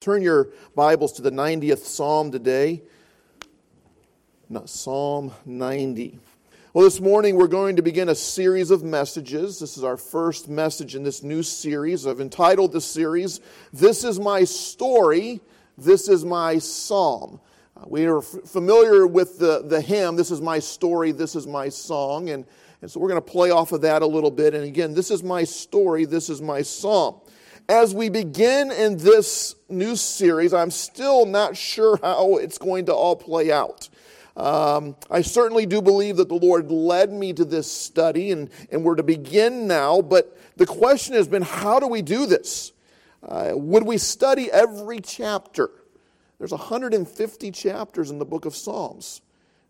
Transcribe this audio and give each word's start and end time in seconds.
Turn 0.00 0.22
your 0.22 0.48
Bibles 0.74 1.12
to 1.12 1.20
the 1.20 1.30
90th 1.30 1.80
Psalm 1.80 2.32
today. 2.32 2.80
Psalm 4.64 5.30
90. 5.44 6.18
Well, 6.72 6.84
this 6.86 7.00
morning 7.00 7.36
we're 7.36 7.48
going 7.48 7.76
to 7.76 7.82
begin 7.82 8.08
a 8.08 8.14
series 8.14 8.70
of 8.70 8.82
messages. 8.82 9.58
This 9.58 9.76
is 9.76 9.84
our 9.84 9.98
first 9.98 10.48
message 10.48 10.94
in 10.94 11.02
this 11.02 11.22
new 11.22 11.42
series. 11.42 12.06
I've 12.06 12.22
entitled 12.22 12.72
the 12.72 12.80
series, 12.80 13.42
This 13.74 14.02
is 14.02 14.18
My 14.18 14.42
Story, 14.44 15.42
This 15.76 16.08
is 16.08 16.24
My 16.24 16.56
Psalm. 16.56 17.38
Uh, 17.76 17.84
we 17.86 18.06
are 18.06 18.22
familiar 18.22 19.06
with 19.06 19.38
the, 19.38 19.64
the 19.66 19.82
hymn, 19.82 20.16
This 20.16 20.30
is 20.30 20.40
My 20.40 20.60
Story, 20.60 21.12
This 21.12 21.36
is 21.36 21.46
My 21.46 21.68
Song. 21.68 22.30
And, 22.30 22.46
and 22.80 22.90
so 22.90 23.00
we're 23.00 23.10
going 23.10 23.22
to 23.22 23.30
play 23.30 23.50
off 23.50 23.72
of 23.72 23.82
that 23.82 24.00
a 24.00 24.06
little 24.06 24.30
bit. 24.30 24.54
And 24.54 24.64
again, 24.64 24.94
this 24.94 25.10
is 25.10 25.22
my 25.22 25.44
story, 25.44 26.06
this 26.06 26.30
is 26.30 26.40
my 26.40 26.62
psalm 26.62 27.20
as 27.68 27.94
we 27.94 28.08
begin 28.08 28.72
in 28.72 28.96
this 28.96 29.54
new 29.68 29.96
series, 29.96 30.52
I'm 30.52 30.70
still 30.70 31.26
not 31.26 31.56
sure 31.56 31.98
how 32.02 32.36
it's 32.36 32.58
going 32.58 32.86
to 32.86 32.94
all 32.94 33.16
play 33.16 33.52
out. 33.52 33.88
Um, 34.36 34.96
I 35.10 35.22
certainly 35.22 35.66
do 35.66 35.82
believe 35.82 36.16
that 36.16 36.28
the 36.28 36.34
Lord 36.34 36.70
led 36.70 37.12
me 37.12 37.32
to 37.34 37.44
this 37.44 37.70
study, 37.70 38.30
and, 38.30 38.50
and 38.70 38.84
we're 38.84 38.94
to 38.94 39.02
begin 39.02 39.66
now. 39.66 40.00
But 40.00 40.36
the 40.56 40.66
question 40.66 41.14
has 41.14 41.28
been 41.28 41.42
how 41.42 41.80
do 41.80 41.86
we 41.86 42.02
do 42.02 42.26
this? 42.26 42.72
Uh, 43.22 43.52
would 43.54 43.84
we 43.84 43.98
study 43.98 44.50
every 44.50 45.00
chapter? 45.00 45.70
There's 46.38 46.52
150 46.52 47.50
chapters 47.50 48.10
in 48.10 48.18
the 48.18 48.24
book 48.24 48.46
of 48.46 48.54
Psalms. 48.54 49.20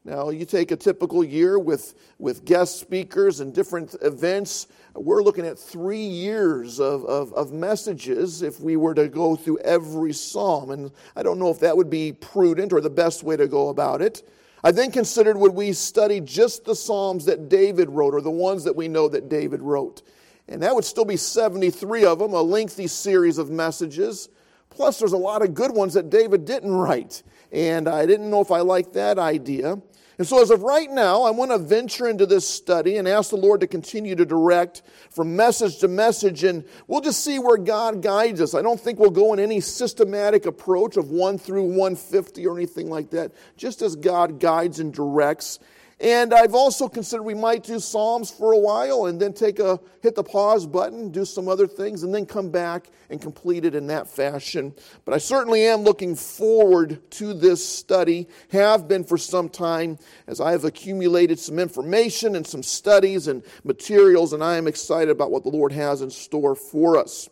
Now, 0.04 0.30
you 0.30 0.46
take 0.46 0.70
a 0.70 0.76
typical 0.76 1.22
year 1.22 1.58
with, 1.58 1.94
with 2.18 2.44
guest 2.44 2.78
speakers 2.78 3.40
and 3.40 3.52
different 3.52 3.94
events, 4.00 4.66
we're 5.02 5.22
looking 5.22 5.46
at 5.46 5.58
three 5.58 6.04
years 6.04 6.78
of, 6.78 7.04
of, 7.04 7.32
of, 7.32 7.52
messages 7.52 8.42
if 8.42 8.60
we 8.60 8.76
were 8.76 8.94
to 8.94 9.08
go 9.08 9.34
through 9.34 9.58
every 9.58 10.12
psalm. 10.12 10.70
And 10.70 10.90
I 11.16 11.22
don't 11.22 11.38
know 11.38 11.50
if 11.50 11.60
that 11.60 11.76
would 11.76 11.88
be 11.88 12.12
prudent 12.12 12.72
or 12.72 12.80
the 12.80 12.90
best 12.90 13.22
way 13.22 13.36
to 13.36 13.48
go 13.48 13.68
about 13.68 14.02
it. 14.02 14.22
I 14.62 14.72
then 14.72 14.92
considered 14.92 15.38
would 15.38 15.54
we 15.54 15.72
study 15.72 16.20
just 16.20 16.64
the 16.64 16.74
psalms 16.74 17.24
that 17.24 17.48
David 17.48 17.88
wrote 17.88 18.14
or 18.14 18.20
the 18.20 18.30
ones 18.30 18.64
that 18.64 18.76
we 18.76 18.88
know 18.88 19.08
that 19.08 19.30
David 19.30 19.62
wrote. 19.62 20.02
And 20.48 20.62
that 20.62 20.74
would 20.74 20.84
still 20.84 21.06
be 21.06 21.16
73 21.16 22.04
of 22.04 22.18
them, 22.18 22.34
a 22.34 22.42
lengthy 22.42 22.86
series 22.86 23.38
of 23.38 23.50
messages. 23.50 24.28
Plus, 24.70 24.98
there's 24.98 25.12
a 25.12 25.18
lot 25.18 25.42
of 25.42 25.54
good 25.54 25.72
ones 25.72 25.94
that 25.94 26.10
David 26.10 26.44
didn't 26.44 26.72
write. 26.72 27.22
And 27.52 27.88
I 27.88 28.06
didn't 28.06 28.30
know 28.30 28.40
if 28.40 28.50
I 28.50 28.60
liked 28.60 28.94
that 28.94 29.18
idea. 29.18 29.80
And 30.20 30.28
so, 30.28 30.42
as 30.42 30.50
of 30.50 30.62
right 30.62 30.90
now, 30.90 31.22
I 31.22 31.30
want 31.30 31.50
to 31.50 31.56
venture 31.56 32.06
into 32.06 32.26
this 32.26 32.46
study 32.46 32.98
and 32.98 33.08
ask 33.08 33.30
the 33.30 33.36
Lord 33.36 33.60
to 33.60 33.66
continue 33.66 34.14
to 34.16 34.26
direct 34.26 34.82
from 35.10 35.34
message 35.34 35.78
to 35.78 35.88
message, 35.88 36.44
and 36.44 36.62
we'll 36.86 37.00
just 37.00 37.24
see 37.24 37.38
where 37.38 37.56
God 37.56 38.02
guides 38.02 38.42
us. 38.42 38.54
I 38.54 38.60
don't 38.60 38.78
think 38.78 38.98
we'll 38.98 39.08
go 39.08 39.32
in 39.32 39.40
any 39.40 39.60
systematic 39.60 40.44
approach 40.44 40.98
of 40.98 41.10
1 41.10 41.38
through 41.38 41.62
150 41.62 42.46
or 42.46 42.54
anything 42.54 42.90
like 42.90 43.08
that, 43.12 43.32
just 43.56 43.80
as 43.80 43.96
God 43.96 44.38
guides 44.38 44.78
and 44.78 44.92
directs. 44.92 45.58
And 46.00 46.32
I've 46.32 46.54
also 46.54 46.88
considered 46.88 47.24
we 47.24 47.34
might 47.34 47.62
do 47.62 47.78
Psalms 47.78 48.30
for 48.30 48.52
a 48.52 48.58
while 48.58 49.04
and 49.04 49.20
then 49.20 49.34
take 49.34 49.58
a 49.58 49.78
hit 50.02 50.14
the 50.14 50.24
pause 50.24 50.66
button, 50.66 51.10
do 51.10 51.26
some 51.26 51.46
other 51.46 51.66
things, 51.66 52.04
and 52.04 52.14
then 52.14 52.24
come 52.24 52.48
back 52.48 52.88
and 53.10 53.20
complete 53.20 53.66
it 53.66 53.74
in 53.74 53.86
that 53.88 54.08
fashion. 54.08 54.74
But 55.04 55.12
I 55.12 55.18
certainly 55.18 55.62
am 55.66 55.80
looking 55.80 56.16
forward 56.16 57.10
to 57.12 57.34
this 57.34 57.66
study, 57.66 58.28
have 58.50 58.88
been 58.88 59.04
for 59.04 59.18
some 59.18 59.50
time, 59.50 59.98
as 60.26 60.40
I 60.40 60.52
have 60.52 60.64
accumulated 60.64 61.38
some 61.38 61.58
information 61.58 62.34
and 62.34 62.46
some 62.46 62.62
studies 62.62 63.28
and 63.28 63.42
materials, 63.62 64.32
and 64.32 64.42
I 64.42 64.56
am 64.56 64.66
excited 64.66 65.10
about 65.10 65.30
what 65.30 65.42
the 65.42 65.50
Lord 65.50 65.72
has 65.72 66.00
in 66.00 66.08
store 66.08 66.54
for 66.54 66.96
us. 66.96 67.28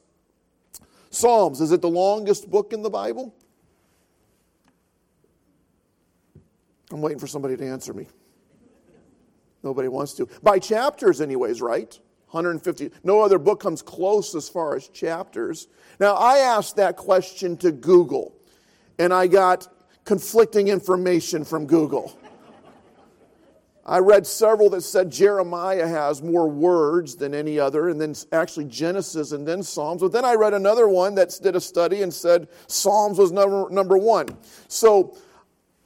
Psalms, 1.08 1.62
is 1.62 1.72
it 1.72 1.80
the 1.80 1.88
longest 1.88 2.50
book 2.50 2.74
in 2.74 2.82
the 2.82 2.90
Bible? 2.90 3.34
I'm 6.90 7.00
waiting 7.00 7.18
for 7.18 7.26
somebody 7.26 7.56
to 7.56 7.66
answer 7.66 7.94
me. 7.94 8.08
Nobody 9.62 9.88
wants 9.88 10.14
to. 10.14 10.28
By 10.42 10.58
chapters, 10.58 11.20
anyways, 11.20 11.60
right? 11.60 11.98
150. 12.30 12.90
No 13.04 13.20
other 13.20 13.38
book 13.38 13.60
comes 13.60 13.82
close 13.82 14.34
as 14.34 14.48
far 14.48 14.76
as 14.76 14.88
chapters. 14.88 15.66
Now, 15.98 16.14
I 16.14 16.38
asked 16.38 16.76
that 16.76 16.96
question 16.96 17.56
to 17.58 17.72
Google, 17.72 18.34
and 18.98 19.12
I 19.12 19.26
got 19.26 19.68
conflicting 20.04 20.68
information 20.68 21.44
from 21.44 21.66
Google. 21.66 22.18
I 23.88 24.00
read 24.00 24.26
several 24.26 24.68
that 24.70 24.82
said 24.82 25.10
Jeremiah 25.10 25.88
has 25.88 26.22
more 26.22 26.46
words 26.46 27.16
than 27.16 27.34
any 27.34 27.58
other, 27.58 27.88
and 27.88 27.98
then 27.98 28.14
actually 28.32 28.66
Genesis 28.66 29.32
and 29.32 29.48
then 29.48 29.62
Psalms. 29.62 30.02
But 30.02 30.12
then 30.12 30.26
I 30.26 30.34
read 30.34 30.52
another 30.52 30.88
one 30.88 31.14
that 31.14 31.38
did 31.42 31.56
a 31.56 31.60
study 31.60 32.02
and 32.02 32.12
said 32.12 32.48
Psalms 32.66 33.18
was 33.18 33.32
number, 33.32 33.66
number 33.70 33.96
one. 33.96 34.28
So 34.68 35.16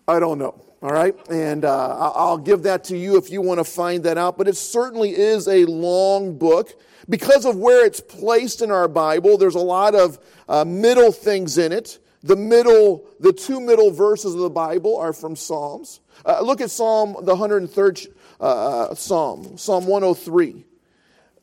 I 0.09 0.19
don't 0.19 0.38
know. 0.38 0.61
All 0.82 0.91
right, 0.91 1.15
and 1.31 1.65
uh, 1.65 2.12
I'll 2.12 2.38
give 2.38 2.65
that 2.65 2.82
to 2.84 2.98
you 2.98 3.16
if 3.16 3.31
you 3.31 3.41
want 3.41 3.59
to 3.60 3.65
find 3.65 4.03
that 4.03 4.19
out. 4.19 4.37
But 4.37 4.48
it 4.48 4.56
certainly 4.56 5.16
is 5.16 5.47
a 5.47 5.65
long 5.66 6.37
book. 6.37 6.72
Because 7.09 7.44
of 7.44 7.56
where 7.56 7.87
it's 7.87 8.00
placed 8.00 8.62
in 8.62 8.72
our 8.72 8.88
Bible, 8.88 9.38
there's 9.38 9.54
a 9.54 9.60
lot 9.60 9.94
of 9.94 10.19
uh, 10.48 10.65
middle 10.65 11.12
things 11.12 11.56
in 11.56 11.70
it. 11.70 12.00
The 12.25 12.34
middle, 12.34 13.06
the 13.20 13.32
two 13.32 13.60
middle 13.60 13.93
verses 13.93 14.34
of 14.34 14.41
the 14.41 14.50
Bible 14.50 14.97
are 14.97 15.12
from 15.12 15.37
Psalms. 15.37 16.00
Uh, 16.26 16.41
look 16.41 16.60
at 16.60 16.70
Psalm, 16.70 17.16
the 17.22 17.37
103rd 17.37 18.09
uh, 18.41 18.43
uh, 18.43 18.94
Psalm, 18.97 19.56
Psalm 19.56 19.87
103. 19.87 20.64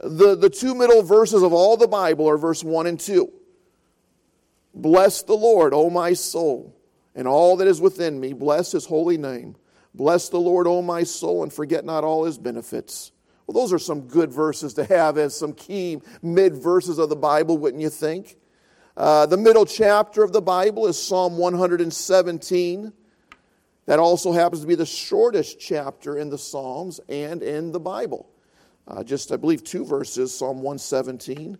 The, 0.01 0.35
the 0.35 0.49
two 0.49 0.75
middle 0.75 1.01
verses 1.01 1.43
of 1.43 1.53
all 1.53 1.77
the 1.77 1.87
Bible 1.87 2.29
are 2.29 2.37
verse 2.37 2.61
1 2.61 2.87
and 2.87 2.99
2. 2.99 3.31
Bless 4.73 5.23
the 5.23 5.33
Lord, 5.33 5.73
O 5.73 5.89
my 5.89 6.11
soul 6.11 6.75
and 7.15 7.27
all 7.27 7.57
that 7.57 7.67
is 7.67 7.81
within 7.81 8.19
me. 8.19 8.33
Bless 8.33 8.71
his 8.71 8.85
holy 8.85 9.17
name. 9.17 9.55
Bless 9.93 10.29
the 10.29 10.39
Lord, 10.39 10.67
O 10.67 10.81
my 10.81 11.03
soul, 11.03 11.43
and 11.43 11.51
forget 11.51 11.83
not 11.83 12.03
all 12.03 12.25
his 12.25 12.37
benefits. 12.37 13.11
Well, 13.47 13.59
those 13.59 13.73
are 13.73 13.79
some 13.79 14.01
good 14.01 14.31
verses 14.31 14.75
to 14.75 14.85
have 14.85 15.17
as 15.17 15.35
some 15.35 15.53
key 15.53 16.01
mid 16.21 16.55
verses 16.55 16.99
of 16.99 17.09
the 17.09 17.15
Bible, 17.15 17.57
wouldn't 17.57 17.81
you 17.81 17.89
think? 17.89 18.37
Uh, 18.95 19.25
the 19.25 19.37
middle 19.37 19.65
chapter 19.65 20.23
of 20.23 20.33
the 20.33 20.41
Bible 20.41 20.85
is 20.85 21.01
Psalm 21.01 21.37
117. 21.37 22.93
That 23.85 23.97
also 23.97 24.31
happens 24.31 24.61
to 24.61 24.67
be 24.67 24.75
the 24.75 24.85
shortest 24.85 25.59
chapter 25.59 26.17
in 26.17 26.29
the 26.29 26.37
Psalms 26.37 26.99
and 27.09 27.41
in 27.41 27.71
the 27.71 27.79
Bible. 27.79 28.29
Uh, 28.87 29.03
just, 29.03 29.31
I 29.31 29.37
believe, 29.37 29.63
two 29.63 29.83
verses, 29.83 30.35
Psalm 30.35 30.57
117. 30.57 31.57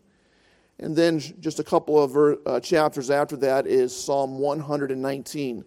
And 0.80 0.96
then 0.96 1.20
just 1.20 1.60
a 1.60 1.64
couple 1.64 2.02
of 2.02 2.40
uh, 2.46 2.60
chapters 2.62 3.10
after 3.10 3.36
that 3.38 3.68
is 3.68 3.96
Psalm 3.96 4.40
119, 4.40 5.66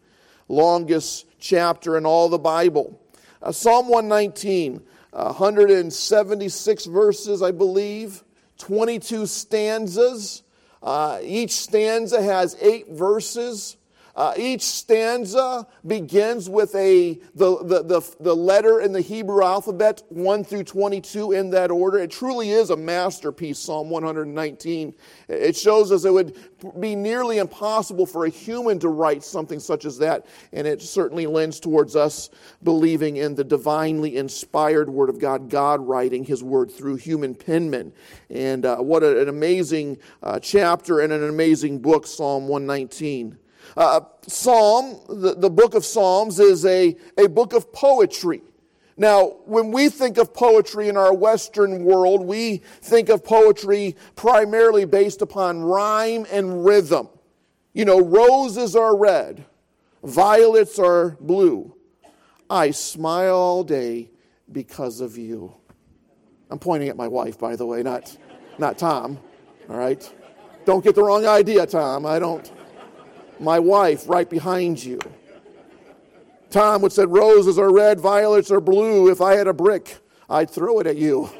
longest 0.48 1.26
chapter 1.38 1.98
in 1.98 2.06
all 2.06 2.30
the 2.30 2.38
Bible. 2.38 2.98
Uh, 3.42 3.52
Psalm 3.52 3.88
119, 3.88 4.80
uh, 5.12 5.24
176 5.24 6.86
verses, 6.86 7.42
I 7.42 7.50
believe, 7.50 8.24
22 8.56 9.26
stanzas. 9.26 10.44
Uh, 10.82 11.18
each 11.22 11.52
stanza 11.52 12.22
has 12.22 12.56
eight 12.60 12.88
verses. 12.88 13.76
Uh, 14.14 14.34
each 14.36 14.60
stanza 14.60 15.66
begins 15.86 16.48
with 16.50 16.74
a 16.74 17.18
the, 17.34 17.64
the, 17.64 17.82
the, 17.82 18.16
the, 18.20 18.36
letter 18.36 18.80
in 18.80 18.92
the 18.92 19.00
Hebrew 19.00 19.42
alphabet, 19.42 20.02
1 20.10 20.44
through 20.44 20.64
22 20.64 21.32
in 21.32 21.48
that 21.50 21.70
order. 21.70 21.98
It 21.98 22.10
truly 22.10 22.50
is 22.50 22.68
a 22.68 22.76
masterpiece, 22.76 23.58
Psalm 23.58 23.88
119. 23.88 24.92
It 25.28 25.56
shows 25.56 25.90
us 25.90 26.04
it 26.04 26.12
would 26.12 26.36
be 26.78 26.94
nearly 26.94 27.38
impossible 27.38 28.04
for 28.04 28.26
a 28.26 28.28
human 28.28 28.78
to 28.80 28.88
write 28.88 29.24
something 29.24 29.58
such 29.58 29.86
as 29.86 29.96
that, 29.98 30.26
and 30.52 30.66
it 30.66 30.82
certainly 30.82 31.26
lends 31.26 31.58
towards 31.58 31.96
us 31.96 32.28
believing 32.62 33.16
in 33.16 33.34
the 33.34 33.44
divinely 33.44 34.18
inspired 34.18 34.90
Word 34.90 35.08
of 35.08 35.18
God, 35.18 35.48
God 35.48 35.80
writing 35.80 36.22
His 36.22 36.42
Word 36.42 36.70
through 36.70 36.96
human 36.96 37.34
penmen. 37.34 37.92
And 38.28 38.66
uh, 38.66 38.76
what 38.76 39.02
an 39.02 39.30
amazing 39.30 39.96
uh, 40.22 40.38
chapter 40.38 41.00
and 41.00 41.14
an 41.14 41.26
amazing 41.26 41.78
book, 41.78 42.06
Psalm 42.06 42.46
119. 42.46 43.38
Uh, 43.76 44.00
Psalm, 44.26 45.00
the, 45.08 45.34
the 45.34 45.50
book 45.50 45.74
of 45.74 45.84
Psalms, 45.84 46.38
is 46.38 46.64
a, 46.64 46.96
a 47.18 47.28
book 47.28 47.52
of 47.52 47.72
poetry. 47.72 48.42
Now, 48.96 49.36
when 49.46 49.72
we 49.72 49.88
think 49.88 50.18
of 50.18 50.34
poetry 50.34 50.88
in 50.88 50.96
our 50.96 51.14
Western 51.14 51.84
world, 51.84 52.24
we 52.24 52.58
think 52.82 53.08
of 53.08 53.24
poetry 53.24 53.96
primarily 54.16 54.84
based 54.84 55.22
upon 55.22 55.62
rhyme 55.62 56.26
and 56.30 56.64
rhythm. 56.64 57.08
You 57.72 57.86
know, 57.86 58.00
roses 58.00 58.76
are 58.76 58.96
red, 58.96 59.44
violets 60.04 60.78
are 60.78 61.16
blue. 61.20 61.74
I 62.50 62.70
smile 62.70 63.34
all 63.34 63.64
day 63.64 64.10
because 64.50 65.00
of 65.00 65.16
you. 65.16 65.54
I'm 66.50 66.58
pointing 66.58 66.90
at 66.90 66.96
my 66.98 67.08
wife, 67.08 67.38
by 67.38 67.56
the 67.56 67.64
way, 67.64 67.82
not, 67.82 68.14
not 68.58 68.76
Tom. 68.76 69.18
All 69.70 69.76
right? 69.78 70.12
Don't 70.66 70.84
get 70.84 70.94
the 70.94 71.02
wrong 71.02 71.26
idea, 71.26 71.66
Tom. 71.66 72.04
I 72.04 72.18
don't 72.18 72.52
my 73.42 73.58
wife 73.58 74.08
right 74.08 74.28
behind 74.28 74.82
you. 74.82 74.98
Tom 76.50 76.82
would 76.82 76.92
say, 76.92 77.04
Roses 77.04 77.58
are 77.58 77.72
red, 77.72 77.98
violets 77.98 78.50
are 78.50 78.60
blue. 78.60 79.10
If 79.10 79.20
I 79.20 79.34
had 79.34 79.48
a 79.48 79.54
brick, 79.54 79.98
I'd 80.28 80.50
throw 80.50 80.78
it 80.80 80.86
at 80.86 80.96
you. 80.96 81.30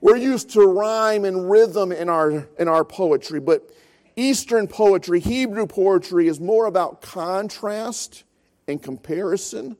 We're 0.00 0.16
used 0.16 0.50
to 0.50 0.62
rhyme 0.62 1.26
and 1.26 1.50
rhythm 1.50 1.92
in 1.92 2.08
our, 2.08 2.48
in 2.58 2.68
our 2.68 2.84
poetry, 2.84 3.38
but 3.38 3.70
Eastern 4.16 4.66
poetry, 4.66 5.20
Hebrew 5.20 5.66
poetry, 5.66 6.26
is 6.26 6.40
more 6.40 6.66
about 6.66 7.02
contrast 7.02 8.24
and 8.66 8.82
comparison, 8.82 9.76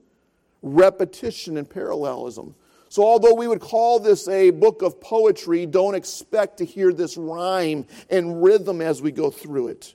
repetition 0.62 1.56
and 1.56 1.68
parallelism. 1.68 2.54
So, 2.90 3.04
although 3.04 3.34
we 3.34 3.46
would 3.46 3.60
call 3.60 4.00
this 4.00 4.26
a 4.26 4.50
book 4.50 4.82
of 4.82 5.00
poetry, 5.00 5.64
don't 5.64 5.94
expect 5.94 6.58
to 6.58 6.64
hear 6.64 6.92
this 6.92 7.16
rhyme 7.16 7.86
and 8.10 8.42
rhythm 8.42 8.80
as 8.80 9.00
we 9.00 9.12
go 9.12 9.30
through 9.30 9.68
it. 9.68 9.94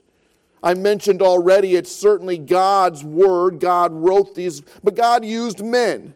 I 0.62 0.72
mentioned 0.72 1.20
already 1.20 1.76
it's 1.76 1.94
certainly 1.94 2.38
God's 2.38 3.04
word. 3.04 3.60
God 3.60 3.92
wrote 3.92 4.34
these, 4.34 4.62
but 4.82 4.94
God 4.94 5.26
used 5.26 5.62
men. 5.62 6.14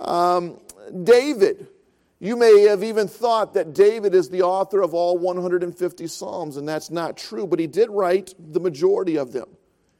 Um, 0.00 0.58
David, 1.04 1.68
you 2.18 2.34
may 2.34 2.62
have 2.62 2.82
even 2.82 3.06
thought 3.06 3.54
that 3.54 3.72
David 3.72 4.12
is 4.12 4.28
the 4.28 4.42
author 4.42 4.82
of 4.82 4.94
all 4.94 5.16
150 5.16 6.06
Psalms, 6.08 6.56
and 6.56 6.68
that's 6.68 6.90
not 6.90 7.16
true, 7.16 7.46
but 7.46 7.60
he 7.60 7.68
did 7.68 7.88
write 7.88 8.34
the 8.36 8.58
majority 8.58 9.16
of 9.16 9.30
them. 9.30 9.46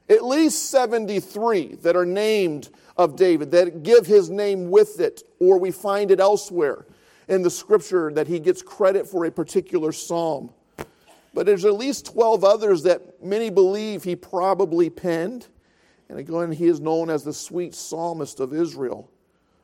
At 0.09 0.25
least 0.25 0.71
73 0.71 1.75
that 1.83 1.95
are 1.95 2.05
named 2.05 2.69
of 3.01 3.15
David, 3.15 3.51
that 3.51 3.83
give 3.83 4.05
his 4.05 4.29
name 4.29 4.71
with 4.71 4.99
it, 4.99 5.23
or 5.39 5.59
we 5.59 5.71
find 5.71 6.11
it 6.11 6.19
elsewhere 6.19 6.85
in 7.27 7.41
the 7.41 7.49
scripture 7.49 8.11
that 8.13 8.27
he 8.27 8.39
gets 8.39 8.61
credit 8.61 9.07
for 9.07 9.25
a 9.25 9.31
particular 9.31 9.91
psalm. 9.91 10.51
But 11.33 11.45
there's 11.45 11.65
at 11.65 11.73
least 11.73 12.05
12 12.07 12.43
others 12.43 12.83
that 12.83 13.23
many 13.23 13.49
believe 13.49 14.03
he 14.03 14.15
probably 14.15 14.89
penned. 14.89 15.47
And 16.09 16.19
again, 16.19 16.51
he 16.51 16.67
is 16.67 16.81
known 16.81 17.09
as 17.09 17.23
the 17.23 17.33
sweet 17.33 17.73
psalmist 17.73 18.39
of 18.39 18.53
Israel. 18.53 19.09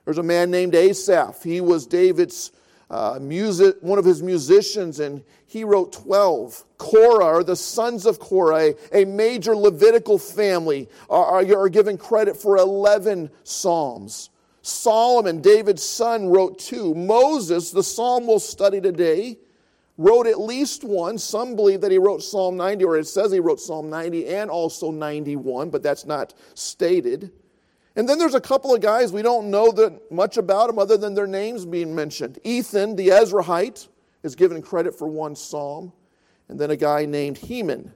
There's 0.05 0.17
a 0.17 0.23
man 0.23 0.49
named 0.49 0.75
Asaph. 0.75 1.43
He 1.43 1.59
was 1.59 1.85
David's 1.85 2.51
uh, 2.89 3.19
music, 3.21 3.75
one 3.81 3.99
of 3.99 4.05
his 4.05 4.23
musicians, 4.23 4.99
and 4.99 5.23
he 5.45 5.63
wrote 5.63 5.91
12. 5.93 6.63
Korah, 6.77 7.37
or 7.37 7.43
the 7.43 7.55
sons 7.55 8.05
of 8.05 8.19
Korah, 8.19 8.73
a, 8.91 9.05
major 9.05 9.55
Levitical 9.55 10.17
family, 10.17 10.87
are, 11.09 11.45
are 11.45 11.69
given 11.69 11.97
credit 11.97 12.37
for 12.37 12.57
11 12.57 13.29
psalms. 13.43 14.29
Solomon, 14.61 15.41
David's 15.41 15.83
son, 15.83 16.27
wrote 16.27 16.59
two. 16.59 16.93
Moses, 16.93 17.71
the 17.71 17.83
psalm 17.83 18.27
we'll 18.27 18.39
study 18.39 18.81
today, 18.81 19.37
wrote 19.97 20.27
at 20.27 20.39
least 20.39 20.83
one. 20.83 21.17
Some 21.17 21.55
believe 21.55 21.81
that 21.81 21.91
he 21.91 21.97
wrote 21.97 22.21
Psalm 22.21 22.57
90, 22.57 22.83
or 22.83 22.97
it 22.97 23.07
says 23.07 23.31
he 23.31 23.39
wrote 23.39 23.59
Psalm 23.59 23.89
90 23.89 24.27
and 24.27 24.49
also 24.49 24.91
91, 24.91 25.69
but 25.69 25.83
that's 25.83 26.05
not 26.05 26.33
stated. 26.53 27.31
And 27.97 28.07
then 28.07 28.19
there's 28.19 28.35
a 28.35 28.41
couple 28.41 28.75
of 28.75 28.79
guys 28.79 29.11
we 29.11 29.23
don't 29.23 29.49
know 29.49 29.71
that 29.71 30.11
much 30.11 30.37
about 30.37 30.67
them 30.67 30.77
other 30.77 30.97
than 30.97 31.15
their 31.15 31.25
names 31.25 31.65
being 31.65 31.95
mentioned. 31.95 32.37
Ethan, 32.43 32.95
the 32.95 33.07
Ezrahite, 33.07 33.87
is 34.21 34.35
given 34.35 34.61
credit 34.61 34.95
for 34.95 35.07
one 35.07 35.35
psalm. 35.35 35.91
And 36.47 36.59
then 36.59 36.69
a 36.69 36.77
guy 36.77 37.05
named 37.05 37.39
Heman, 37.39 37.91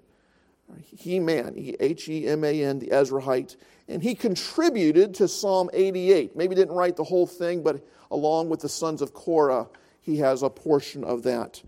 Heman, 0.98 1.76
H 1.80 2.10
E 2.10 2.28
M 2.28 2.44
A 2.44 2.64
N, 2.64 2.80
the 2.80 2.88
Ezrahite. 2.88 3.58
and 3.88 4.02
he 4.02 4.16
contributed 4.16 5.14
to 5.16 5.28
Psalm 5.28 5.70
88. 5.72 6.36
Maybe 6.36 6.56
didn't 6.56 6.76
write 6.76 6.96
the 6.96 7.04
whole 7.04 7.28
thing, 7.28 7.62
but 7.62 7.86
along 8.10 8.50
with 8.50 8.62
the 8.62 8.70
sons 8.70 9.04
of 9.04 9.14
Korah, 9.14 9.70
he 10.02 10.18
has 10.18 10.42
a 10.42 10.50
portion 10.50 11.04
of 11.04 11.22
that. 11.24 11.62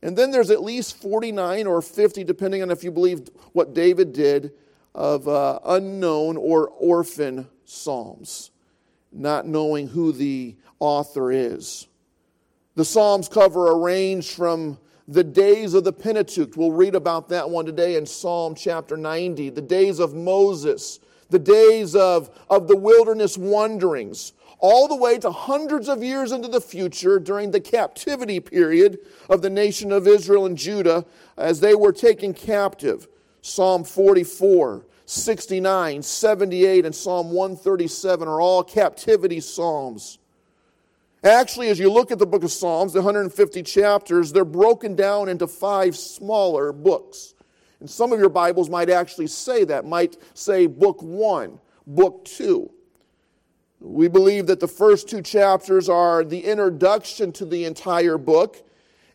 And 0.00 0.16
then 0.16 0.30
there's 0.30 0.50
at 0.50 0.62
least 0.62 0.96
49 1.02 1.66
or 1.66 1.82
50, 1.82 2.22
depending 2.22 2.62
on 2.62 2.70
if 2.70 2.84
you 2.84 2.92
believe 2.92 3.28
what 3.52 3.74
David 3.74 4.12
did, 4.12 4.52
of 4.94 5.26
uh, 5.28 5.58
unknown 5.64 6.36
or 6.36 6.68
orphan 6.68 7.48
psalms, 7.70 8.50
not 9.12 9.46
knowing 9.46 9.88
who 9.88 10.12
the 10.12 10.56
author 10.78 11.30
is. 11.30 11.86
The 12.74 12.84
Psalms 12.84 13.28
cover 13.28 13.70
a 13.70 13.76
range 13.76 14.32
from 14.32 14.78
the 15.06 15.24
days 15.24 15.74
of 15.74 15.84
the 15.84 15.92
Pentateuch. 15.92 16.56
We'll 16.56 16.72
read 16.72 16.94
about 16.94 17.28
that 17.28 17.50
one 17.50 17.66
today 17.66 17.96
in 17.96 18.06
Psalm 18.06 18.54
chapter 18.54 18.96
90. 18.96 19.50
The 19.50 19.60
days 19.60 19.98
of 19.98 20.14
Moses, 20.14 21.00
the 21.30 21.38
days 21.38 21.96
of, 21.96 22.30
of 22.48 22.68
the 22.68 22.76
wilderness 22.76 23.36
wanderings, 23.36 24.32
all 24.60 24.86
the 24.88 24.96
way 24.96 25.18
to 25.18 25.30
hundreds 25.30 25.88
of 25.88 26.02
years 26.02 26.32
into 26.32 26.48
the 26.48 26.60
future 26.60 27.18
during 27.18 27.50
the 27.50 27.60
captivity 27.60 28.40
period 28.40 28.98
of 29.28 29.42
the 29.42 29.50
nation 29.50 29.90
of 29.90 30.06
Israel 30.06 30.46
and 30.46 30.56
Judah 30.56 31.04
as 31.36 31.60
they 31.60 31.74
were 31.74 31.92
taken 31.92 32.34
captive. 32.34 33.08
Psalm 33.42 33.84
44, 33.84 34.84
69, 35.10 36.02
78, 36.02 36.86
and 36.86 36.94
Psalm 36.94 37.32
137 37.32 38.28
are 38.28 38.40
all 38.40 38.62
captivity 38.62 39.40
psalms. 39.40 40.20
Actually, 41.24 41.68
as 41.68 41.80
you 41.80 41.90
look 41.92 42.12
at 42.12 42.20
the 42.20 42.26
book 42.26 42.44
of 42.44 42.52
Psalms, 42.52 42.92
the 42.92 43.00
150 43.00 43.64
chapters, 43.64 44.32
they're 44.32 44.44
broken 44.44 44.94
down 44.94 45.28
into 45.28 45.48
five 45.48 45.96
smaller 45.96 46.72
books. 46.72 47.34
And 47.80 47.90
some 47.90 48.12
of 48.12 48.20
your 48.20 48.28
Bibles 48.28 48.70
might 48.70 48.88
actually 48.88 49.26
say 49.26 49.64
that, 49.64 49.84
might 49.84 50.16
say 50.34 50.68
book 50.68 51.02
one, 51.02 51.58
book 51.88 52.24
two. 52.24 52.70
We 53.80 54.06
believe 54.06 54.46
that 54.46 54.60
the 54.60 54.68
first 54.68 55.08
two 55.08 55.22
chapters 55.22 55.88
are 55.88 56.22
the 56.22 56.44
introduction 56.44 57.32
to 57.32 57.44
the 57.44 57.64
entire 57.64 58.16
book. 58.16 58.64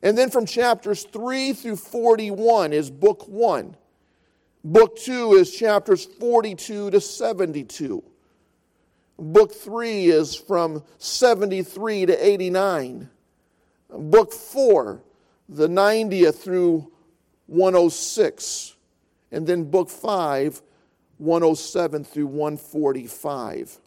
And 0.03 0.17
then 0.17 0.29
from 0.29 0.45
chapters 0.45 1.05
3 1.05 1.53
through 1.53 1.77
41 1.77 2.73
is 2.73 2.91
book 2.91 3.29
1. 3.29 3.77
Book 4.65 4.97
2 4.97 5.33
is 5.33 5.55
chapters 5.55 6.05
42 6.05 6.89
to 6.89 6.99
72. 6.99 8.03
Book 9.19 9.53
3 9.53 10.05
is 10.05 10.33
from 10.33 10.83
73 10.97 12.07
to 12.07 12.27
89. 12.27 13.07
Book 13.91 14.33
4, 14.33 15.03
the 15.47 15.67
90th 15.67 16.37
through 16.37 16.91
106. 17.45 18.75
And 19.31 19.45
then 19.45 19.65
Book 19.65 19.87
5, 19.87 20.63
107 21.19 22.03
through 22.03 22.25
145. 22.25 23.77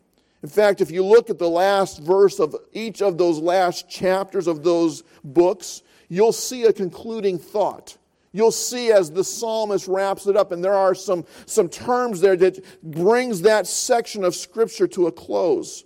In 0.44 0.48
fact, 0.48 0.80
if 0.80 0.92
you 0.92 1.04
look 1.04 1.28
at 1.28 1.40
the 1.40 1.50
last 1.50 2.00
verse 2.00 2.38
of 2.38 2.54
each 2.72 3.02
of 3.02 3.18
those 3.18 3.40
last 3.40 3.90
chapters 3.90 4.46
of 4.46 4.62
those 4.62 5.02
books, 5.24 5.82
you'll 6.08 6.30
see 6.30 6.66
a 6.66 6.72
concluding 6.72 7.36
thought. 7.36 7.97
You'll 8.32 8.52
see 8.52 8.92
as 8.92 9.10
the 9.10 9.24
psalmist 9.24 9.88
wraps 9.88 10.26
it 10.26 10.36
up, 10.36 10.52
and 10.52 10.62
there 10.62 10.74
are 10.74 10.94
some, 10.94 11.24
some 11.46 11.68
terms 11.68 12.20
there 12.20 12.36
that 12.36 12.62
brings 12.82 13.42
that 13.42 13.66
section 13.66 14.24
of 14.24 14.34
Scripture 14.34 14.86
to 14.88 15.06
a 15.06 15.12
close. 15.12 15.84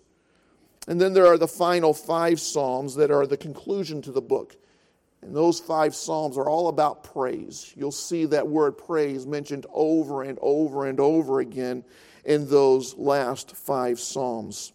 And 0.88 1.00
then 1.00 1.12
there 1.12 1.26
are 1.26 1.38
the 1.38 1.48
final 1.48 1.94
five 1.94 2.40
psalms 2.40 2.96
that 2.96 3.10
are 3.10 3.26
the 3.26 3.36
conclusion 3.36 4.02
to 4.02 4.12
the 4.12 4.20
book. 4.20 4.56
And 5.22 5.34
those 5.34 5.60
five 5.60 5.94
psalms 5.94 6.36
are 6.36 6.48
all 6.48 6.66
about 6.66 7.04
praise. 7.04 7.72
You'll 7.76 7.92
see 7.92 8.24
that 8.26 8.46
word 8.46 8.76
praise 8.76 9.24
mentioned 9.24 9.66
over 9.72 10.22
and 10.22 10.36
over 10.42 10.86
and 10.86 10.98
over 10.98 11.38
again 11.38 11.84
in 12.24 12.48
those 12.48 12.96
last 12.96 13.54
five 13.54 14.00
psalms. 14.00 14.72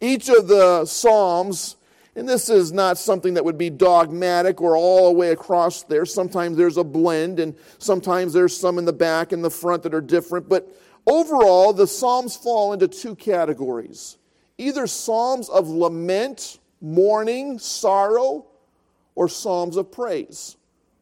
Each 0.00 0.30
of 0.30 0.48
the 0.48 0.86
psalms 0.86 1.76
and 2.18 2.28
this 2.28 2.50
is 2.50 2.72
not 2.72 2.98
something 2.98 3.34
that 3.34 3.44
would 3.44 3.56
be 3.56 3.70
dogmatic 3.70 4.60
or 4.60 4.76
all 4.76 5.06
the 5.06 5.16
way 5.16 5.30
across 5.30 5.84
there. 5.84 6.04
Sometimes 6.04 6.56
there's 6.56 6.76
a 6.76 6.82
blend, 6.82 7.38
and 7.38 7.54
sometimes 7.78 8.32
there's 8.32 8.56
some 8.56 8.76
in 8.76 8.84
the 8.84 8.92
back 8.92 9.30
and 9.30 9.44
the 9.44 9.50
front 9.50 9.84
that 9.84 9.94
are 9.94 10.00
different. 10.00 10.48
But 10.48 10.68
overall, 11.06 11.72
the 11.72 11.86
Psalms 11.86 12.34
fall 12.34 12.72
into 12.72 12.88
two 12.88 13.14
categories 13.14 14.18
either 14.58 14.88
Psalms 14.88 15.48
of 15.48 15.68
lament, 15.68 16.58
mourning, 16.80 17.56
sorrow, 17.60 18.46
or 19.14 19.28
Psalms 19.28 19.76
of 19.76 19.92
praise. 19.92 20.56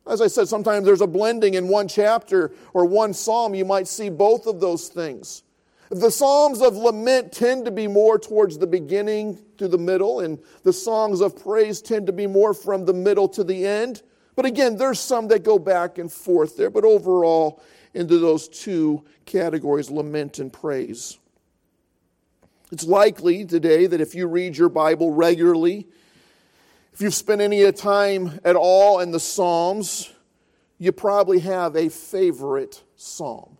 As 0.06 0.20
I 0.20 0.26
said, 0.26 0.48
sometimes 0.48 0.84
there's 0.84 1.00
a 1.00 1.06
blending 1.06 1.54
in 1.54 1.66
one 1.66 1.88
chapter 1.88 2.52
or 2.74 2.84
one 2.84 3.14
psalm. 3.14 3.54
You 3.54 3.64
might 3.64 3.88
see 3.88 4.10
both 4.10 4.46
of 4.46 4.60
those 4.60 4.88
things. 4.88 5.44
The 5.88 6.10
Psalms 6.10 6.60
of 6.60 6.76
lament 6.76 7.32
tend 7.32 7.64
to 7.64 7.70
be 7.70 7.88
more 7.88 8.18
towards 8.18 8.58
the 8.58 8.66
beginning 8.66 9.38
to 9.58 9.68
the 9.68 9.78
middle, 9.78 10.20
and 10.20 10.38
the 10.62 10.72
songs 10.72 11.20
of 11.20 11.40
praise 11.40 11.80
tend 11.82 12.06
to 12.06 12.12
be 12.12 12.26
more 12.26 12.54
from 12.54 12.84
the 12.84 12.92
middle 12.92 13.28
to 13.28 13.44
the 13.44 13.66
end. 13.66 14.02
But 14.34 14.44
again, 14.44 14.76
there's 14.76 15.00
some 15.00 15.28
that 15.28 15.42
go 15.42 15.58
back 15.58 15.98
and 15.98 16.12
forth 16.12 16.56
there, 16.56 16.70
but 16.70 16.84
overall, 16.84 17.62
into 17.94 18.18
those 18.18 18.48
two 18.48 19.02
categories 19.24 19.90
lament 19.90 20.38
and 20.38 20.52
praise. 20.52 21.18
It's 22.70 22.84
likely 22.84 23.44
today 23.44 23.86
that 23.86 24.00
if 24.00 24.14
you 24.14 24.26
read 24.26 24.56
your 24.56 24.68
Bible 24.68 25.12
regularly, 25.12 25.86
if 26.92 27.00
you've 27.00 27.14
spent 27.14 27.40
any 27.40 27.70
time 27.72 28.38
at 28.44 28.56
all 28.56 29.00
in 29.00 29.12
the 29.12 29.20
Psalms, 29.20 30.12
you 30.78 30.92
probably 30.92 31.38
have 31.40 31.76
a 31.76 31.88
favorite 31.88 32.82
psalm. 32.96 33.56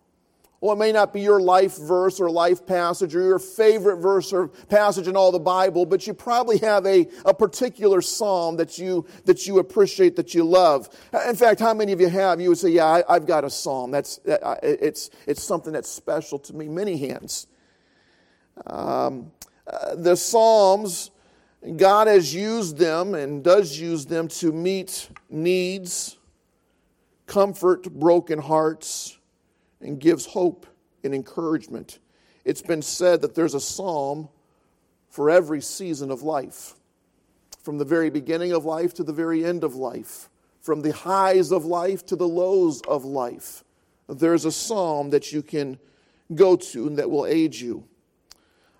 Well, 0.59 0.73
it 0.73 0.79
may 0.79 0.91
not 0.91 1.13
be 1.13 1.21
your 1.21 1.39
life 1.39 1.77
verse 1.77 2.19
or 2.19 2.31
life 2.31 2.65
passage 2.65 3.15
or 3.15 3.21
your 3.21 3.37
favorite 3.37 3.97
verse 3.97 4.33
or 4.33 4.47
passage 4.47 5.07
in 5.07 5.15
all 5.15 5.31
the 5.31 5.39
Bible, 5.39 5.85
but 5.85 6.07
you 6.07 6.15
probably 6.15 6.57
have 6.59 6.85
a, 6.87 7.07
a 7.25 7.33
particular 7.33 8.01
psalm 8.01 8.57
that 8.57 8.79
you, 8.79 9.05
that 9.25 9.45
you 9.45 9.59
appreciate, 9.59 10.15
that 10.15 10.33
you 10.33 10.43
love. 10.43 10.89
In 11.27 11.35
fact, 11.35 11.59
how 11.59 11.75
many 11.75 11.91
of 11.91 12.01
you 12.01 12.09
have? 12.09 12.41
You 12.41 12.49
would 12.49 12.57
say, 12.57 12.69
Yeah, 12.69 13.03
I, 13.07 13.13
have 13.13 13.27
got 13.27 13.43
a 13.43 13.49
psalm. 13.49 13.91
That's, 13.91 14.19
it's, 14.25 15.11
it's 15.27 15.43
something 15.43 15.73
that's 15.73 15.89
special 15.89 16.39
to 16.39 16.53
me. 16.55 16.67
Many 16.67 16.97
hands. 16.97 17.45
Um, 18.65 19.31
uh, 19.67 19.95
the 19.95 20.15
psalms, 20.15 21.11
God 21.75 22.07
has 22.07 22.33
used 22.33 22.77
them 22.77 23.13
and 23.13 23.43
does 23.43 23.77
use 23.77 24.07
them 24.07 24.27
to 24.29 24.51
meet 24.51 25.09
needs 25.29 26.17
comfort 27.27 27.83
broken 27.93 28.39
hearts, 28.39 29.16
and 29.87 29.99
gives 29.99 30.25
hope 30.25 30.67
and 31.03 31.15
encouragement. 31.15 31.99
It's 32.43 32.61
been 32.61 32.81
said 32.81 33.21
that 33.21 33.35
there's 33.35 33.53
a 33.53 33.59
psalm 33.59 34.29
for 35.09 35.29
every 35.29 35.61
season 35.61 36.11
of 36.11 36.21
life, 36.21 36.75
from 37.63 37.77
the 37.77 37.85
very 37.85 38.09
beginning 38.09 38.51
of 38.51 38.65
life 38.65 38.93
to 38.95 39.03
the 39.03 39.13
very 39.13 39.45
end 39.45 39.63
of 39.63 39.75
life, 39.75 40.29
from 40.61 40.81
the 40.81 40.91
highs 40.91 41.51
of 41.51 41.65
life 41.65 42.05
to 42.07 42.15
the 42.15 42.27
lows 42.27 42.81
of 42.81 43.05
life. 43.05 43.63
There's 44.07 44.45
a 44.45 44.51
psalm 44.51 45.09
that 45.11 45.31
you 45.31 45.41
can 45.41 45.79
go 46.35 46.57
to 46.57 46.87
and 46.87 46.97
that 46.97 47.09
will 47.09 47.25
aid 47.25 47.55
you. 47.55 47.85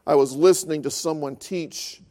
I 0.06 0.16
was 0.16 0.36
listening 0.36 0.84
to 0.84 0.92
someone 0.92 1.38
teach 1.38 2.02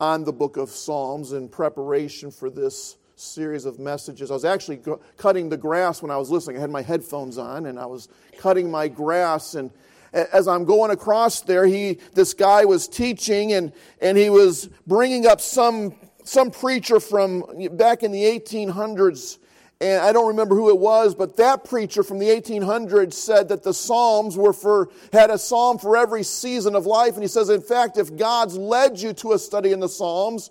on 0.00 0.24
the 0.24 0.32
book 0.32 0.56
of 0.56 0.70
Psalms 0.70 1.32
in 1.32 1.48
preparation 1.48 2.30
for 2.30 2.50
this 2.50 2.96
series 3.16 3.64
of 3.64 3.78
messages. 3.78 4.30
I 4.30 4.34
was 4.34 4.44
actually 4.44 4.80
cutting 5.16 5.48
the 5.48 5.56
grass 5.56 6.02
when 6.02 6.10
I 6.10 6.18
was 6.18 6.30
listening. 6.30 6.58
I 6.58 6.60
had 6.60 6.70
my 6.70 6.82
headphones 6.82 7.38
on 7.38 7.64
and 7.64 7.78
I 7.78 7.86
was 7.86 8.08
cutting 8.38 8.70
my 8.70 8.88
grass 8.88 9.54
and 9.54 9.70
as 10.12 10.46
I'm 10.46 10.64
going 10.64 10.90
across 10.90 11.40
there, 11.40 11.66
he 11.66 11.98
this 12.14 12.34
guy 12.34 12.64
was 12.66 12.88
teaching 12.88 13.54
and 13.54 13.72
and 14.00 14.18
he 14.18 14.28
was 14.28 14.68
bringing 14.86 15.26
up 15.26 15.40
some 15.40 15.94
some 16.24 16.50
preacher 16.50 17.00
from 17.00 17.42
back 17.72 18.02
in 18.02 18.12
the 18.12 18.22
1800s 18.22 19.38
and 19.80 20.02
I 20.02 20.12
don't 20.12 20.28
remember 20.28 20.54
who 20.54 20.68
it 20.70 20.78
was, 20.78 21.14
but 21.14 21.36
that 21.36 21.64
preacher 21.64 22.02
from 22.02 22.18
the 22.18 22.28
1800s 22.28 23.12
said 23.14 23.48
that 23.48 23.62
the 23.62 23.74
Psalms 23.74 24.36
were 24.36 24.54
for, 24.54 24.88
had 25.12 25.28
a 25.28 25.36
psalm 25.36 25.76
for 25.76 25.98
every 25.98 26.22
season 26.22 26.74
of 26.74 26.86
life. 26.86 27.12
And 27.12 27.22
he 27.22 27.28
says, 27.28 27.50
in 27.50 27.60
fact, 27.60 27.98
if 27.98 28.16
God's 28.16 28.56
led 28.56 28.98
you 28.98 29.12
to 29.12 29.32
a 29.32 29.38
study 29.38 29.72
in 29.72 29.80
the 29.80 29.88
Psalms, 29.88 30.50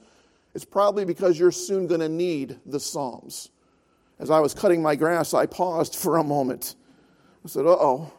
it's 0.56 0.64
probably 0.64 1.04
because 1.04 1.38
you're 1.38 1.52
soon 1.52 1.86
going 1.86 2.00
to 2.00 2.08
need 2.08 2.58
the 2.66 2.80
Psalms. 2.80 3.50
As 4.20 4.32
I 4.32 4.40
was 4.40 4.54
cutting 4.54 4.82
my 4.82 4.96
grass, 4.96 5.34
I 5.34 5.46
paused 5.46 5.96
for 5.96 6.16
a 6.16 6.24
moment. 6.24 6.76
I 7.44 7.50
said, 7.50 7.66
uh 7.66 7.76
oh, 7.78 8.14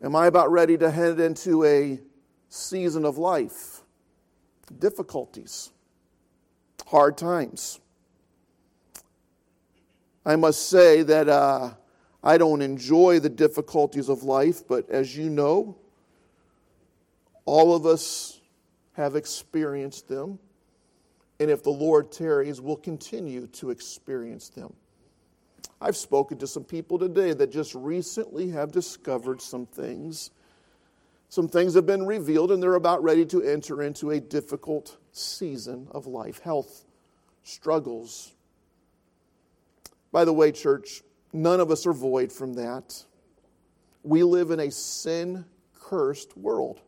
am 0.00 0.14
I 0.14 0.28
about 0.28 0.52
ready 0.52 0.78
to 0.78 0.92
head 0.92 1.18
into 1.18 1.64
a 1.64 2.00
season 2.48 3.04
of 3.04 3.18
life? 3.18 3.82
Difficulties, 4.78 5.72
hard 6.86 7.18
times. 7.18 7.80
I 10.24 10.36
must 10.36 10.68
say 10.68 11.02
that 11.02 11.28
uh, 11.28 11.74
I 12.22 12.38
don't 12.38 12.62
enjoy 12.62 13.18
the 13.18 13.28
difficulties 13.28 14.08
of 14.08 14.22
life, 14.22 14.68
but 14.68 14.88
as 14.88 15.16
you 15.16 15.30
know, 15.30 15.78
all 17.44 17.74
of 17.74 17.86
us 17.86 18.40
have 18.92 19.16
experienced 19.16 20.06
them. 20.06 20.38
And 21.40 21.50
if 21.50 21.62
the 21.62 21.70
Lord 21.70 22.10
tarries, 22.10 22.60
we'll 22.60 22.76
continue 22.76 23.46
to 23.48 23.70
experience 23.70 24.48
them. 24.48 24.72
I've 25.80 25.96
spoken 25.96 26.38
to 26.38 26.46
some 26.46 26.64
people 26.64 26.98
today 26.98 27.32
that 27.32 27.52
just 27.52 27.74
recently 27.74 28.50
have 28.50 28.72
discovered 28.72 29.40
some 29.40 29.66
things. 29.66 30.30
Some 31.28 31.48
things 31.48 31.74
have 31.74 31.86
been 31.86 32.06
revealed, 32.06 32.50
and 32.50 32.60
they're 32.62 32.74
about 32.74 33.02
ready 33.02 33.24
to 33.26 33.42
enter 33.42 33.82
into 33.82 34.10
a 34.10 34.18
difficult 34.18 34.96
season 35.12 35.86
of 35.92 36.06
life 36.06 36.40
health, 36.40 36.84
struggles, 37.44 38.32
by 40.10 40.24
the 40.24 40.32
way, 40.32 40.52
church, 40.52 41.02
none 41.32 41.60
of 41.60 41.70
us 41.70 41.86
are 41.86 41.92
void 41.92 42.32
from 42.32 42.54
that. 42.54 43.04
We 44.02 44.22
live 44.22 44.50
in 44.50 44.60
a 44.60 44.70
sin 44.70 45.44
cursed 45.78 46.36
world. 46.36 46.80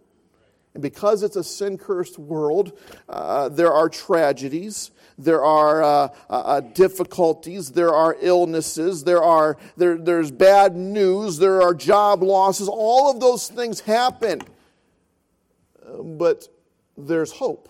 And 0.75 0.83
because 0.83 1.23
it's 1.23 1.37
a 1.37 1.43
sin 1.43 1.79
cursed 1.79 2.19
world, 2.19 2.79
uh, 3.09 3.49
there 3.49 3.73
are 3.73 3.89
tragedies, 3.89 4.93
there 5.19 5.45
are 5.45 5.83
uh, 5.83 6.09
uh, 6.29 6.33
uh, 6.33 6.61
difficulties, 6.61 7.73
there 7.73 7.93
are 7.93 8.17
illnesses, 8.21 9.03
there 9.03 9.23
are, 9.23 9.57
there, 9.77 9.99
there's 9.99 10.31
bad 10.31 10.77
news, 10.77 11.39
there 11.39 11.61
are 11.61 11.75
job 11.75 12.23
losses. 12.23 12.69
All 12.69 13.11
of 13.11 13.21
those 13.21 13.49
things 13.49 13.81
happen. 13.81 14.43
But 16.03 16.47
there's 16.97 17.33
hope, 17.33 17.69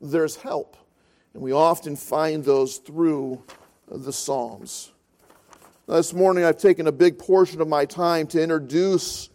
there's 0.00 0.36
help. 0.36 0.76
And 1.34 1.42
we 1.42 1.52
often 1.52 1.96
find 1.96 2.44
those 2.44 2.78
through 2.78 3.42
the 3.90 4.12
Psalms. 4.12 4.92
This 5.88 6.12
morning, 6.12 6.44
I've 6.44 6.58
taken 6.58 6.86
a 6.86 6.92
big 6.92 7.18
portion 7.18 7.60
of 7.60 7.68
my 7.68 7.86
time 7.86 8.26
to 8.28 8.42
introduce 8.42 9.30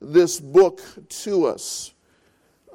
this 0.00 0.40
book 0.40 0.80
to 1.08 1.46
us. 1.46 1.92